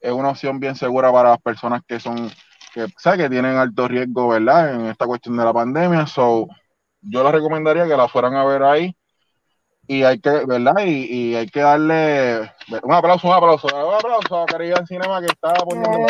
es 0.00 0.12
una 0.12 0.30
opción 0.30 0.60
bien 0.60 0.76
segura 0.76 1.12
para 1.12 1.30
las 1.30 1.40
personas 1.40 1.82
que 1.86 1.98
son, 1.98 2.30
que, 2.74 2.86
que 2.86 3.30
tienen 3.30 3.56
alto 3.56 3.88
riesgo, 3.88 4.28
¿verdad? 4.28 4.74
En 4.74 4.86
esta 4.86 5.06
cuestión 5.06 5.36
de 5.36 5.44
la 5.44 5.52
pandemia. 5.52 6.06
So, 6.06 6.48
yo 7.00 7.22
les 7.22 7.32
recomendaría 7.32 7.86
que 7.86 7.96
la 7.96 8.08
fueran 8.08 8.34
a 8.34 8.44
ver 8.44 8.62
ahí. 8.62 8.96
Y 9.86 10.04
hay 10.04 10.20
que, 10.20 10.30
¿verdad? 10.46 10.84
Y, 10.84 11.34
hay 11.34 11.48
que 11.48 11.60
darle 11.60 12.52
un 12.82 12.92
aplauso, 12.92 13.26
un 13.26 13.34
aplauso, 13.34 13.66
un 13.66 13.94
aplauso 13.94 14.42
a 14.42 14.46
Caribbean 14.46 14.86
Cinema 14.86 15.20
que 15.20 15.26
está 15.26 15.54
poniendo 15.54 16.06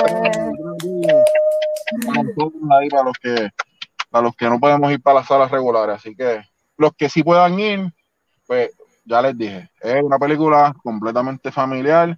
ahí 2.71 2.89
para 2.91 3.05
los 3.05 3.15
que 3.21 3.51
para 4.11 4.25
los 4.25 4.37
que 4.37 4.49
no 4.49 4.61
podemos 4.61 4.93
ir 4.93 5.03
para 5.03 5.21
las 5.21 5.27
salas 5.27 5.51
regulares. 5.51 5.97
Así 5.97 6.15
que 6.15 6.43
los 6.77 6.93
que 6.93 7.09
sí 7.09 7.23
puedan 7.23 7.59
ir, 7.59 7.93
pues 8.47 8.71
ya 9.05 9.23
les 9.23 9.37
dije, 9.37 9.71
es 9.81 10.03
una 10.03 10.19
película 10.19 10.75
completamente 10.83 11.51
familiar. 11.51 12.17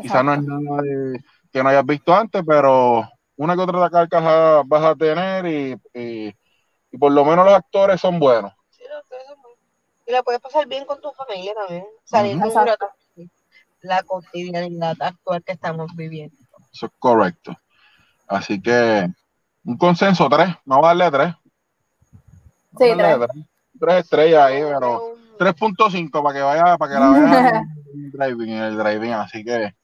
Quizás 0.00 0.24
no 0.24 0.34
es 0.34 0.42
nada 0.42 0.82
de, 0.82 1.24
que 1.52 1.62
no 1.62 1.68
hayas 1.68 1.86
visto 1.86 2.14
antes, 2.14 2.42
pero 2.46 3.08
una 3.36 3.54
que 3.54 3.62
otra 3.62 3.90
carcajada 3.90 4.62
vas 4.66 4.84
a 4.84 4.94
tener 4.94 5.46
y, 5.46 5.76
y, 5.94 6.98
por 6.98 7.12
lo 7.12 7.24
menos 7.24 7.44
los 7.44 7.54
actores 7.54 8.00
son 8.00 8.18
buenos. 8.18 8.52
Sí, 8.70 8.82
los 8.88 8.98
actores 8.98 9.26
son 9.26 9.42
buenos. 9.42 9.58
Y 10.06 10.12
la 10.12 10.22
puedes 10.22 10.40
pasar 10.40 10.66
bien 10.66 10.84
con 10.84 11.00
tu 11.00 11.10
familia 11.12 11.54
también. 11.54 11.84
Salir 12.04 12.36
uh 12.36 13.28
la 13.82 14.02
cotidianidad 14.02 14.96
actual 14.98 15.44
que 15.44 15.52
estamos 15.52 15.94
viviendo. 15.94 16.36
Eso 16.72 16.86
es 16.86 16.92
correcto. 16.98 17.56
Así 18.26 18.60
que 18.60 19.08
un 19.64 19.76
consenso, 19.78 20.28
tres. 20.28 20.48
Vamos 20.64 20.84
a 20.84 20.88
darle 20.88 21.10
tres. 21.10 21.34
Sí, 22.78 22.92
tres. 22.96 23.18
tres. 23.18 23.46
tres. 23.78 24.04
estrellas 24.04 24.42
ahí, 24.42 24.62
pero 24.62 25.16
3.5 25.38 26.22
para 26.22 26.34
que 26.34 26.42
vaya, 26.42 26.76
para 26.76 26.92
que 26.92 27.00
la 27.00 27.10
vean 27.10 27.46
en 27.46 27.64
el 28.04 28.10
driving, 28.12 28.48
en 28.50 28.62
el 28.62 28.76
driving. 28.76 29.12
Así 29.12 29.44
que, 29.44 29.74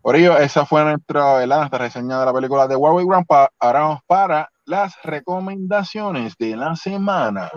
por 0.00 0.16
ello, 0.16 0.36
esa 0.38 0.66
fue 0.66 0.84
nuestra, 0.84 1.46
nuestra 1.46 1.78
reseña 1.78 2.20
de 2.20 2.26
la 2.26 2.32
película 2.32 2.66
de 2.66 2.76
Huawei 2.76 3.06
Grandpa. 3.06 3.50
Ahora 3.58 3.80
vamos 3.80 4.00
para 4.06 4.50
las 4.64 4.94
recomendaciones 5.02 6.36
de 6.38 6.56
la 6.56 6.76
semana. 6.76 7.50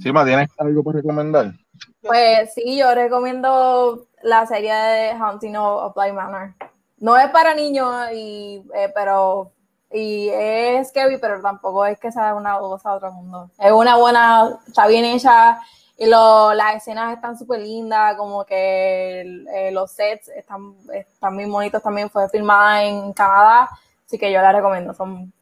Sima, 0.00 0.24
¿tienes 0.24 0.48
algo 0.58 0.84
para 0.84 0.98
recomendar? 0.98 1.52
Pues 2.00 2.54
sí, 2.54 2.78
yo 2.78 2.94
recomiendo 2.94 4.06
la 4.22 4.46
serie 4.46 4.72
de 4.72 5.12
Haunting 5.12 5.56
of 5.56 5.94
Bly 5.94 6.12
Manor. 6.12 6.54
No 6.98 7.16
es 7.16 7.28
para 7.30 7.54
niños, 7.54 7.94
y, 8.12 8.62
eh, 8.74 8.92
pero 8.94 9.52
y 9.90 10.28
es 10.30 10.92
Kevin, 10.92 11.18
pero 11.20 11.40
tampoco 11.40 11.86
es 11.86 11.98
que 11.98 12.12
sea 12.12 12.34
una 12.34 12.58
cosa 12.58 12.90
de 12.90 12.96
otro 12.96 13.12
mundo. 13.12 13.50
Es 13.58 13.72
una 13.72 13.96
buena, 13.96 14.58
está 14.66 14.86
bien 14.86 15.04
hecha 15.04 15.58
y 15.96 16.06
lo, 16.06 16.54
las 16.54 16.76
escenas 16.76 17.14
están 17.14 17.36
súper 17.36 17.60
lindas, 17.60 18.16
como 18.16 18.44
que 18.44 19.22
eh, 19.22 19.70
los 19.72 19.90
sets 19.90 20.28
están, 20.28 20.74
están 20.92 21.34
muy 21.34 21.46
bonitos. 21.46 21.82
También 21.82 22.08
fue 22.08 22.28
filmada 22.28 22.84
en 22.84 23.12
Canadá, 23.12 23.68
así 24.06 24.16
que 24.16 24.30
yo 24.32 24.40
la 24.40 24.52
recomiendo. 24.52 24.94
Son 24.94 25.32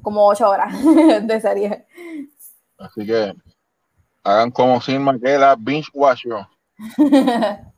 como 0.00 0.26
ocho 0.26 0.48
horas 0.48 0.72
de 1.22 1.40
serie. 1.40 1.86
Así 2.78 3.04
que 3.04 3.34
hagan 4.22 4.50
como 4.50 4.80
Silma 4.80 5.18
que 5.18 5.38
la 5.38 5.56
binge 5.56 5.90
watch 5.92 6.24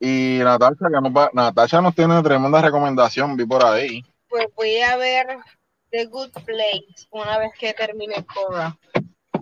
Y 0.00 0.38
Natasha, 0.42 0.86
que 0.92 1.00
nos 1.00 1.12
va, 1.12 1.30
Natasha 1.32 1.80
nos 1.80 1.94
tiene 1.94 2.12
una 2.12 2.22
tremenda 2.22 2.60
recomendación, 2.60 3.36
vi 3.36 3.46
por 3.46 3.64
ahí. 3.64 4.04
Pues 4.28 4.46
voy 4.54 4.80
a 4.80 4.96
ver 4.96 5.26
The 5.90 6.06
Good 6.06 6.32
Place 6.44 7.06
una 7.10 7.38
vez 7.38 7.52
que 7.58 7.72
termine 7.74 8.24
Cora. 8.26 8.78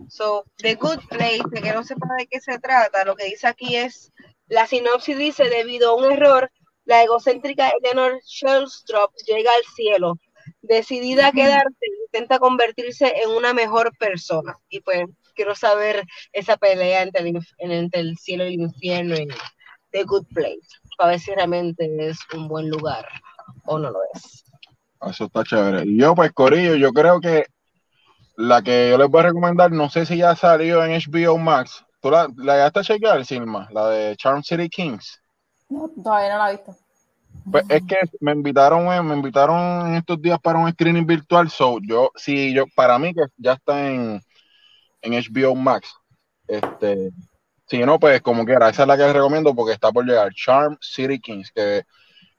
So, 0.08 0.44
The 0.58 0.76
Good 0.76 1.00
Place, 1.08 1.42
de 1.50 1.62
que 1.62 1.72
no 1.72 1.82
sepa 1.82 2.06
de 2.18 2.26
qué 2.28 2.40
se 2.40 2.58
trata, 2.58 3.04
lo 3.04 3.16
que 3.16 3.24
dice 3.24 3.48
aquí 3.48 3.76
es, 3.76 4.12
la 4.46 4.66
sinopsis 4.66 5.18
dice, 5.18 5.48
debido 5.48 5.90
a 5.90 5.96
un 5.96 6.12
error, 6.12 6.50
la 6.84 7.02
egocéntrica 7.02 7.70
Eleanor 7.70 8.20
Shellstrop 8.24 9.12
llega 9.26 9.50
al 9.52 9.64
cielo. 9.74 10.14
Decidida 10.62 11.28
a 11.28 11.32
quedarse, 11.32 11.86
intenta 12.04 12.38
convertirse 12.38 13.12
en 13.22 13.30
una 13.30 13.52
mejor 13.52 13.90
persona. 13.98 14.56
Y 14.68 14.80
pues 14.80 15.04
quiero 15.34 15.56
saber 15.56 16.04
esa 16.32 16.56
pelea 16.56 17.02
entre 17.02 17.32
el, 17.92 18.16
cielo 18.16 18.44
y 18.44 18.54
el 18.54 18.60
infierno 18.60 19.16
en 19.16 19.28
The 19.90 20.04
Good 20.04 20.26
Place, 20.32 20.68
para 20.96 21.10
ver 21.10 21.20
si 21.20 21.34
realmente 21.34 21.88
es 21.98 22.18
un 22.32 22.46
buen 22.46 22.70
lugar 22.70 23.08
o 23.66 23.78
no 23.78 23.90
lo 23.90 23.98
es. 24.14 24.45
Eso 25.02 25.24
está 25.24 25.44
chévere. 25.44 25.84
Y 25.84 25.98
yo, 25.98 26.14
pues, 26.14 26.32
Corillo, 26.32 26.76
yo 26.76 26.92
creo 26.92 27.20
que 27.20 27.46
la 28.36 28.62
que 28.62 28.90
yo 28.90 28.98
les 28.98 29.08
voy 29.08 29.20
a 29.20 29.28
recomendar, 29.28 29.72
no 29.72 29.88
sé 29.88 30.06
si 30.06 30.18
ya 30.18 30.34
salió 30.36 30.84
en 30.84 30.92
HBO 30.92 31.38
Max. 31.38 31.84
¿Tú 32.00 32.10
la, 32.10 32.28
la 32.36 32.54
llegaste 32.54 32.80
a 32.80 32.84
chequear, 32.84 33.24
Silma? 33.24 33.68
La 33.72 33.88
de 33.88 34.16
Charm 34.16 34.42
City 34.42 34.68
Kings. 34.68 35.20
No, 35.68 35.90
todavía 36.02 36.32
no 36.32 36.38
la 36.38 36.50
he 36.50 36.56
visto. 36.56 36.76
Pues 37.50 37.64
es 37.68 37.82
que 37.86 37.96
me 38.20 38.32
invitaron, 38.32 38.86
me 39.06 39.14
invitaron 39.14 39.88
en 39.88 39.94
estos 39.96 40.20
días 40.20 40.38
para 40.40 40.58
un 40.58 40.70
screening 40.70 41.06
virtual. 41.06 41.48
So, 41.50 41.78
yo, 41.82 42.10
sí, 42.16 42.52
yo, 42.52 42.64
para 42.74 42.98
mí 42.98 43.14
que 43.14 43.22
ya 43.36 43.54
está 43.54 43.88
en, 43.88 44.20
en 45.02 45.12
HBO 45.12 45.54
Max. 45.54 45.94
Este, 46.48 47.10
si 47.66 47.78
no, 47.78 47.98
pues 47.98 48.20
como 48.20 48.44
quiera, 48.44 48.68
esa 48.68 48.82
es 48.82 48.88
la 48.88 48.96
que 48.96 49.04
les 49.04 49.12
recomiendo 49.12 49.54
porque 49.54 49.72
está 49.72 49.92
por 49.92 50.04
llegar. 50.04 50.32
Charm 50.34 50.76
City 50.80 51.20
Kings, 51.20 51.50
que, 51.52 51.84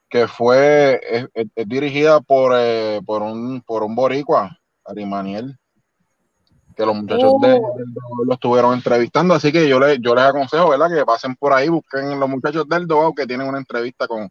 que 0.09 0.27
fue, 0.27 0.99
es, 1.35 1.67
dirigida 1.67 2.21
por, 2.21 2.53
eh, 2.55 3.01
por 3.05 3.21
un, 3.21 3.61
por 3.61 3.83
un 3.83 3.95
boricua, 3.95 4.57
Arimaniel 4.85 5.57
que 6.77 6.85
los 6.85 6.95
muchachos 6.95 7.33
de, 7.41 7.59
oh. 7.59 8.23
lo 8.23 8.33
estuvieron 8.35 8.73
entrevistando, 8.75 9.33
así 9.33 9.51
que 9.51 9.67
yo, 9.67 9.79
le, 9.79 9.97
yo 9.99 10.13
les 10.13 10.25
aconsejo, 10.25 10.69
¿verdad? 10.69 10.95
Que 10.95 11.05
pasen 11.05 11.35
por 11.35 11.51
ahí, 11.51 11.67
busquen 11.69 12.19
los 12.19 12.29
muchachos 12.29 12.69
del 12.69 12.85
Doao 12.85 13.15
que 13.15 13.25
tienen 13.25 13.47
una 13.47 13.57
entrevista 13.57 14.07
con, 14.07 14.29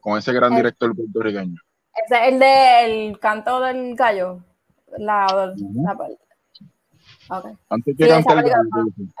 con 0.00 0.18
ese 0.18 0.32
gran 0.32 0.56
director 0.56 0.94
puertorriqueño. 0.94 1.60
Ese 2.04 2.14
es 2.16 2.32
el 2.32 2.38
del 2.40 3.18
canto 3.20 3.60
del 3.60 3.94
gallo. 3.94 4.40
La, 4.98 5.26
parte. 5.96 6.18
Okay. 7.30 7.52
Antes 7.70 7.96
que 7.96 8.08
cante 8.08 8.32
el 8.32 8.42
gallo. 8.42 8.68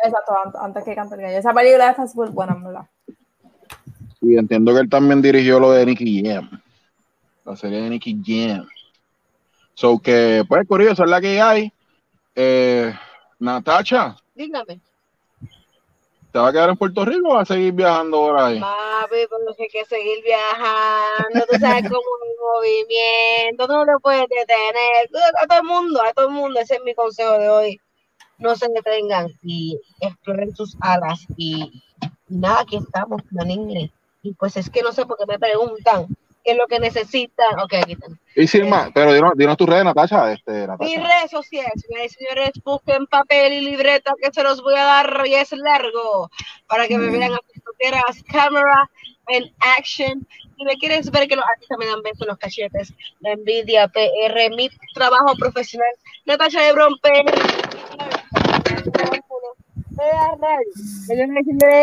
Exacto, 0.04 0.58
antes 0.60 0.84
que 0.84 0.94
cante 0.96 1.14
el 1.14 1.20
gallo. 1.22 1.38
Esa 1.38 1.54
película 1.54 1.90
está 1.90 2.08
súper 2.08 2.30
buena, 2.30 2.56
¿verdad? 2.56 2.86
Y 4.22 4.38
entiendo 4.38 4.72
que 4.72 4.80
él 4.80 4.88
también 4.88 5.20
dirigió 5.20 5.58
lo 5.58 5.72
de 5.72 5.84
Nicky 5.84 6.22
Jam. 6.24 6.48
La 7.44 7.56
serie 7.56 7.82
de 7.82 7.90
Nicky 7.90 8.20
Jam. 8.24 8.66
So 9.74 9.98
que, 9.98 10.44
pues, 10.48 10.66
curioso, 10.66 11.02
es 11.02 11.10
la 11.10 11.20
que 11.20 11.40
hay. 11.40 11.72
Eh, 12.36 12.94
Natacha. 13.40 14.16
Dígame. 14.34 14.80
¿Te 16.30 16.38
va 16.38 16.48
a 16.48 16.52
quedar 16.52 16.70
en 16.70 16.76
Puerto 16.76 17.04
Rico 17.04 17.28
o 17.28 17.34
vas 17.34 17.50
a 17.50 17.54
seguir 17.54 17.74
viajando 17.74 18.18
por 18.18 18.38
ahí? 18.38 18.58
Papi, 18.58 19.16
pero 19.28 19.54
hay 19.58 19.68
que 19.68 19.84
seguir 19.84 20.24
viajando. 20.24 21.44
Tú 21.50 21.58
sabes 21.58 21.82
cómo 21.82 22.00
es 22.00 22.30
el 22.30 22.36
movimiento. 22.40 23.66
Tú 23.66 23.72
no 23.72 23.84
te 23.84 23.92
puedes 24.00 24.26
detener. 24.28 25.10
A 25.42 25.46
todo 25.46 25.58
el 25.58 25.64
mundo, 25.64 26.02
a 26.02 26.12
todo 26.14 26.28
el 26.28 26.32
mundo. 26.32 26.60
Ese 26.60 26.76
es 26.76 26.84
mi 26.84 26.94
consejo 26.94 27.32
de 27.32 27.50
hoy. 27.50 27.80
No 28.38 28.56
se 28.56 28.68
detengan 28.68 29.28
y 29.42 29.78
exploren 30.00 30.56
sus 30.56 30.74
alas. 30.80 31.26
Y, 31.36 31.82
nada, 32.28 32.60
aquí 32.62 32.76
estamos, 32.76 33.20
la 33.30 33.44
niña. 33.44 33.90
Y 34.22 34.34
pues 34.34 34.56
es 34.56 34.70
que 34.70 34.82
no 34.82 34.92
sé 34.92 35.04
por 35.04 35.18
qué 35.18 35.26
me 35.26 35.38
preguntan 35.38 36.06
qué 36.44 36.52
es 36.52 36.56
lo 36.56 36.66
que 36.66 36.78
necesitan. 36.78 37.58
Ok, 37.60 37.74
aquí 37.74 37.92
están. 37.92 38.18
Y 38.34 38.46
sin 38.46 38.68
más, 38.68 38.90
pero 38.94 39.12
dinos, 39.12 39.32
dinos 39.36 39.56
tus 39.56 39.68
redes, 39.68 39.84
Natasha. 39.84 40.32
Este, 40.32 40.66
Natasha. 40.66 40.84
Mis 40.84 40.96
redes 40.96 41.30
sociales, 41.30 41.72
señores, 42.18 42.52
busquen 42.64 43.06
papel 43.06 43.52
y 43.52 43.60
libreta 43.60 44.14
que 44.20 44.30
se 44.32 44.42
los 44.42 44.62
voy 44.62 44.74
a 44.74 44.84
dar 44.84 45.22
y 45.26 45.34
es 45.34 45.52
largo 45.52 46.30
para 46.66 46.86
que 46.86 46.98
me 46.98 47.08
mm. 47.08 47.12
vean 47.12 47.32
a 47.32 47.38
las 48.06 48.22
cámara 48.24 48.88
en 49.28 49.52
action. 49.78 50.26
Si 50.56 50.64
me 50.64 50.76
quieres 50.76 51.10
ver 51.10 51.26
que 51.28 51.36
los 51.36 51.44
artistas 51.44 51.78
me 51.78 51.86
dan 51.86 52.02
besos 52.02 52.22
en 52.22 52.28
los 52.28 52.38
cachetes, 52.38 52.92
la 53.20 53.32
envidia, 53.32 53.88
PR, 53.88 54.54
mi 54.56 54.68
trabajo 54.94 55.34
profesional, 55.36 55.90
Natasha 56.24 56.62
de 56.62 56.72
Bromper 56.72 57.24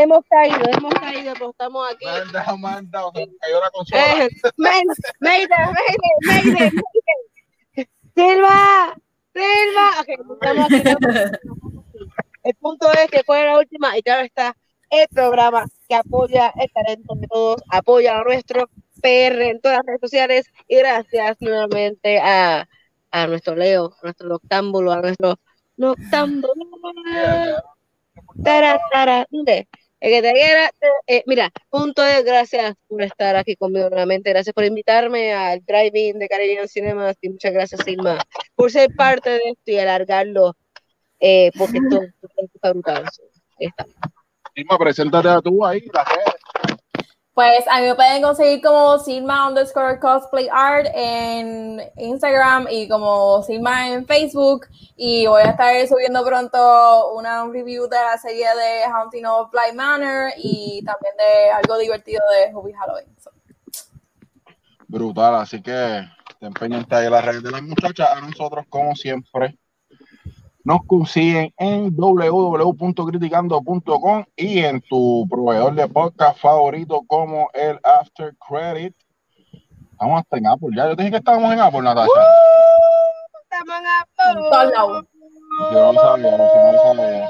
hemos 0.01 0.25
caído, 0.29 0.61
hemos 0.77 0.93
caído, 0.93 1.33
pero 1.33 1.49
estamos 1.51 1.91
aquí. 1.91 2.05
Manda, 2.05 2.55
manda, 2.57 3.03
cayó 3.13 3.59
la 3.59 3.69
consola. 3.71 4.25
Eh, 4.25 4.29
Mayday, 4.57 4.85
Mayday, 5.19 5.47
Mayday, 6.25 6.71
Silva, 8.15 8.95
Silva. 9.33 10.01
Okay, 10.01 10.15
estamos 10.15 10.65
aquí. 10.65 10.83
El 12.43 12.55
punto 12.55 12.91
es 12.93 13.11
que 13.11 13.23
fue 13.23 13.45
la 13.45 13.59
última 13.59 13.97
y 13.97 14.01
claro 14.01 14.23
está 14.25 14.55
el 14.89 15.07
programa 15.09 15.65
que 15.87 15.95
apoya 15.95 16.53
el 16.55 16.71
talento 16.71 17.15
de 17.15 17.27
todos, 17.27 17.61
apoya 17.69 18.17
a 18.19 18.23
nuestro 18.23 18.69
PR 19.01 19.49
en 19.49 19.61
todas 19.61 19.77
las 19.77 19.85
redes 19.85 20.01
sociales 20.01 20.45
y 20.67 20.77
gracias 20.77 21.37
nuevamente 21.41 22.19
a, 22.19 22.67
a 23.11 23.27
nuestro 23.27 23.55
Leo, 23.55 23.93
a 24.01 24.03
nuestro 24.03 24.29
noctámbulo, 24.29 24.91
a 24.91 25.01
nuestro 25.01 25.39
noctámbulo. 25.77 26.53
Tara, 28.43 28.79
tara, 28.91 29.27
¿dónde? 29.29 29.67
que 29.99 30.21
te 30.21 30.33
quiera, 30.33 30.71
eh, 31.07 31.23
mira, 31.27 31.51
punto 31.69 32.01
de 32.01 32.23
gracias 32.23 32.75
por 32.87 33.01
estar 33.01 33.35
aquí 33.35 33.55
conmigo 33.55 33.89
nuevamente. 33.89 34.29
Gracias 34.29 34.53
por 34.53 34.63
invitarme 34.63 35.33
al 35.33 35.61
driving 35.65 36.19
de 36.19 36.29
Caribbean 36.29 36.67
Cinemas 36.67 37.17
y 37.21 37.29
muchas 37.29 37.51
gracias, 37.51 37.81
Silma, 37.83 38.17
por 38.55 38.71
ser 38.71 38.89
parte 38.95 39.29
de 39.29 39.41
esto 39.45 39.71
y 39.71 39.77
alargarlo, 39.77 40.55
eh, 41.19 41.51
porque 41.57 41.79
esto, 41.79 42.01
está 42.53 42.71
brutal. 42.71 43.05
Silma, 44.55 44.77
preséntate 44.77 45.27
a 45.27 45.41
tú 45.41 45.65
ahí, 45.65 45.81
las 45.93 46.05
pues 47.39 47.65
a 47.69 47.79
mí 47.79 47.87
me 47.87 47.95
pueden 47.95 48.21
conseguir 48.21 48.61
como 48.61 48.99
Silma 48.99 49.47
underscore 49.47 49.97
cosplay 50.01 50.49
art 50.51 50.87
en 50.93 51.81
Instagram 51.95 52.67
y 52.69 52.85
como 52.89 53.41
Silma 53.43 53.87
en 53.87 54.05
Facebook. 54.05 54.67
Y 54.97 55.25
voy 55.25 55.43
a 55.43 55.51
estar 55.51 55.87
subiendo 55.87 56.21
pronto 56.25 57.13
una 57.13 57.47
review 57.47 57.87
de 57.87 57.95
la 57.95 58.17
serie 58.17 58.45
de 58.45 58.83
Haunting 58.91 59.25
of 59.25 59.51
Fly 59.51 59.73
Manor 59.73 60.33
y 60.35 60.83
también 60.83 61.13
de 61.17 61.51
algo 61.51 61.77
divertido 61.77 62.21
de 62.29 62.51
Hobby 62.51 62.73
Halloween. 62.73 63.07
Brutal, 64.89 65.35
así 65.35 65.61
que 65.61 66.03
te 66.41 66.45
empeñan 66.45 66.85
ahí 66.89 67.09
las 67.09 67.23
redes 67.23 67.43
de 67.43 67.51
las 67.51 67.63
muchachas. 67.63 68.09
A 68.17 68.19
nosotros, 68.19 68.65
como 68.67 68.97
siempre, 68.97 69.57
nos 70.69 70.85
consiguen 70.85 71.51
en 71.57 71.93
www.criticando.com 71.95 74.25
y 74.35 74.59
en 74.59 74.79
tu 74.81 75.25
proveedor 75.27 75.73
de 75.73 75.87
podcast 75.87 76.39
favorito 76.39 77.01
como 77.07 77.49
el 77.55 77.79
After 77.83 78.35
Credit. 78.37 78.93
Estamos 79.93 80.19
hasta 80.19 80.37
en 80.37 80.45
Apple. 80.45 80.69
Ya 80.77 80.87
yo 80.87 80.95
te 80.95 81.01
dije 81.01 81.13
que 81.13 81.17
estábamos 81.17 81.51
en 81.51 81.59
Apple, 81.59 81.81
Natasha. 81.81 82.11
estamos 83.41 83.79
en 83.79 83.85
Apple. 83.99 84.41
Yo 85.73 85.91
no 85.91 85.99
sabía, 85.99 86.37
no 86.37 86.47
sabía. 86.83 87.27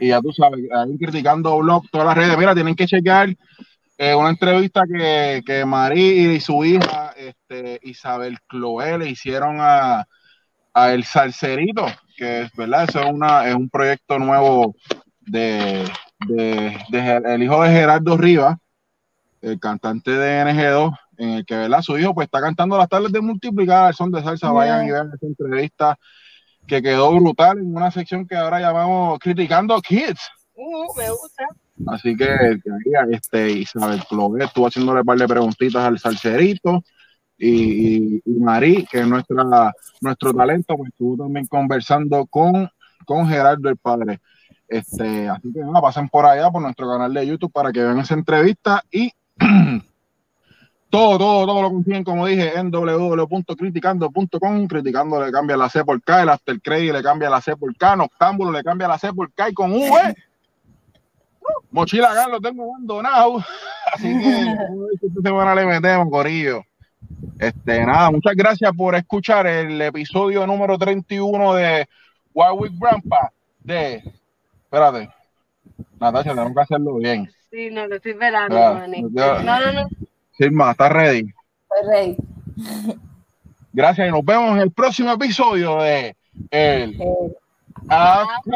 Y 0.00 0.08
ya 0.08 0.22
tú 0.22 0.32
sabes, 0.32 0.60
ahí 0.74 0.96
criticando 0.96 1.58
blog, 1.58 1.82
todas 1.92 2.06
las 2.06 2.16
redes. 2.16 2.38
Mira, 2.38 2.54
tienen 2.54 2.74
que 2.74 2.86
chequear 2.86 3.28
eh, 3.98 4.14
una 4.14 4.30
entrevista 4.30 4.84
que, 4.90 5.42
que 5.44 5.66
María 5.66 6.32
y 6.32 6.40
su 6.40 6.64
hija, 6.64 7.03
este, 7.54 7.80
Isabel 7.82 8.38
Chloé, 8.48 8.98
le 8.98 9.08
hicieron 9.08 9.56
a, 9.60 10.06
a 10.72 10.92
El 10.92 11.04
Salcerito, 11.04 11.86
que 12.16 12.42
es 12.42 12.52
verdad, 12.52 12.84
eso 12.88 13.00
es, 13.00 13.06
una, 13.06 13.48
es 13.48 13.54
un 13.54 13.68
proyecto 13.68 14.18
nuevo 14.18 14.74
de, 15.20 15.84
de, 16.28 17.22
el 17.24 17.42
hijo 17.42 17.62
de 17.62 17.70
Gerardo 17.70 18.16
Rivas, 18.16 18.56
el 19.40 19.58
cantante 19.60 20.10
de 20.10 20.44
NG2, 20.44 20.98
en 21.18 21.30
el 21.30 21.46
que 21.46 21.56
¿verdad? 21.56 21.82
su 21.82 21.98
hijo 21.98 22.14
pues 22.14 22.26
está 22.26 22.40
cantando 22.40 22.76
las 22.76 22.88
tardes 22.88 23.12
de 23.12 23.20
multiplicar 23.20 23.86
al 23.86 23.94
son 23.94 24.10
de 24.10 24.22
salsa. 24.22 24.50
Vayan 24.50 24.86
y 24.86 24.90
vean 24.90 25.10
esa 25.14 25.26
entrevista 25.26 25.98
que 26.66 26.82
quedó 26.82 27.14
brutal 27.14 27.58
en 27.58 27.76
una 27.76 27.90
sección 27.90 28.26
que 28.26 28.34
ahora 28.34 28.58
llamamos 28.58 29.18
Criticando 29.18 29.80
Kids. 29.80 30.20
Uh, 30.54 30.96
me 30.96 31.10
gusta. 31.10 31.46
Así 31.86 32.16
que, 32.16 32.58
este, 33.10 33.50
Isabel 33.50 34.02
Cloguet 34.08 34.44
estuvo 34.44 34.66
haciéndole 34.66 35.00
un 35.00 35.06
par 35.06 35.18
de 35.18 35.28
preguntitas 35.28 35.84
al 35.84 35.98
salcerito 35.98 36.82
y, 37.46 38.22
y, 38.24 38.40
Marí, 38.40 38.86
que 38.90 39.00
es 39.00 39.06
nuestra, 39.06 39.72
nuestro 40.00 40.32
talento, 40.32 40.76
pues 40.76 40.90
estuvo 40.90 41.24
también 41.24 41.46
conversando 41.46 42.24
con, 42.26 42.70
con 43.04 43.28
Gerardo 43.28 43.68
el 43.68 43.76
Padre. 43.76 44.20
Este, 44.66 45.28
así 45.28 45.52
que 45.52 45.60
nada, 45.60 45.82
pasen 45.82 46.08
por 46.08 46.24
allá 46.24 46.50
por 46.50 46.62
nuestro 46.62 46.88
canal 46.88 47.12
de 47.12 47.26
YouTube 47.26 47.52
para 47.52 47.70
que 47.70 47.82
vean 47.82 47.98
esa 47.98 48.14
entrevista 48.14 48.82
y 48.90 49.12
todo, 50.88 51.18
todo, 51.18 51.46
todo 51.46 51.60
lo 51.60 51.68
consiguen, 51.70 52.02
como 52.02 52.26
dije, 52.26 52.58
en 52.58 52.70
www.criticando.com. 52.70 54.66
Criticando 54.66 55.22
le 55.22 55.30
cambia 55.30 55.58
la 55.58 55.68
C 55.68 55.84
por 55.84 56.02
K, 56.02 56.22
el 56.22 56.30
After 56.30 56.58
Credit 56.62 56.92
le 56.94 57.02
cambia 57.02 57.28
la 57.28 57.42
C 57.42 57.56
por 57.56 57.76
K, 57.76 57.96
Noctámbulo 57.96 58.52
le 58.52 58.62
cambia 58.62 58.88
la 58.88 58.98
C 58.98 59.12
por 59.12 59.30
K 59.32 59.50
y 59.50 59.54
con 59.54 59.70
V 59.70 60.14
Mochila 61.70 62.10
acá 62.12 62.26
lo 62.28 62.40
tengo 62.40 62.64
abandonado. 62.64 63.44
Así 63.92 64.18
que 64.18 65.06
esta 65.06 65.20
semana 65.22 65.54
le 65.54 65.66
metemos, 65.66 66.08
Corillo. 66.08 66.62
Este, 67.38 67.84
nada, 67.84 68.10
muchas 68.10 68.34
gracias 68.34 68.72
por 68.76 68.94
escuchar 68.94 69.46
el 69.46 69.80
episodio 69.80 70.46
número 70.46 70.78
31 70.78 71.54
de 71.54 71.88
Warwick 72.32 72.72
Grandpa 72.78 73.32
de. 73.60 74.02
Espérate. 74.64 75.08
Natasha, 75.98 76.30
tenemos 76.30 76.54
que 76.54 76.60
hacerlo 76.60 76.96
bien. 76.96 77.30
Sí, 77.50 77.70
no, 77.70 77.86
lo 77.86 77.96
estoy 77.96 78.12
velando, 78.14 78.56
No, 78.56 79.42
no, 79.42 79.72
no. 79.72 79.88
Silma, 80.36 80.72
¿estás 80.72 80.92
ready? 80.92 81.32
Estoy 81.78 81.88
ready. 81.88 82.16
Gracias 83.72 84.08
y 84.08 84.10
nos 84.10 84.24
vemos 84.24 84.52
en 84.56 84.62
el 84.62 84.70
próximo 84.70 85.12
episodio 85.12 85.82
de 85.82 86.16
El. 86.50 87.00
el 87.00 87.36
After 87.88 88.54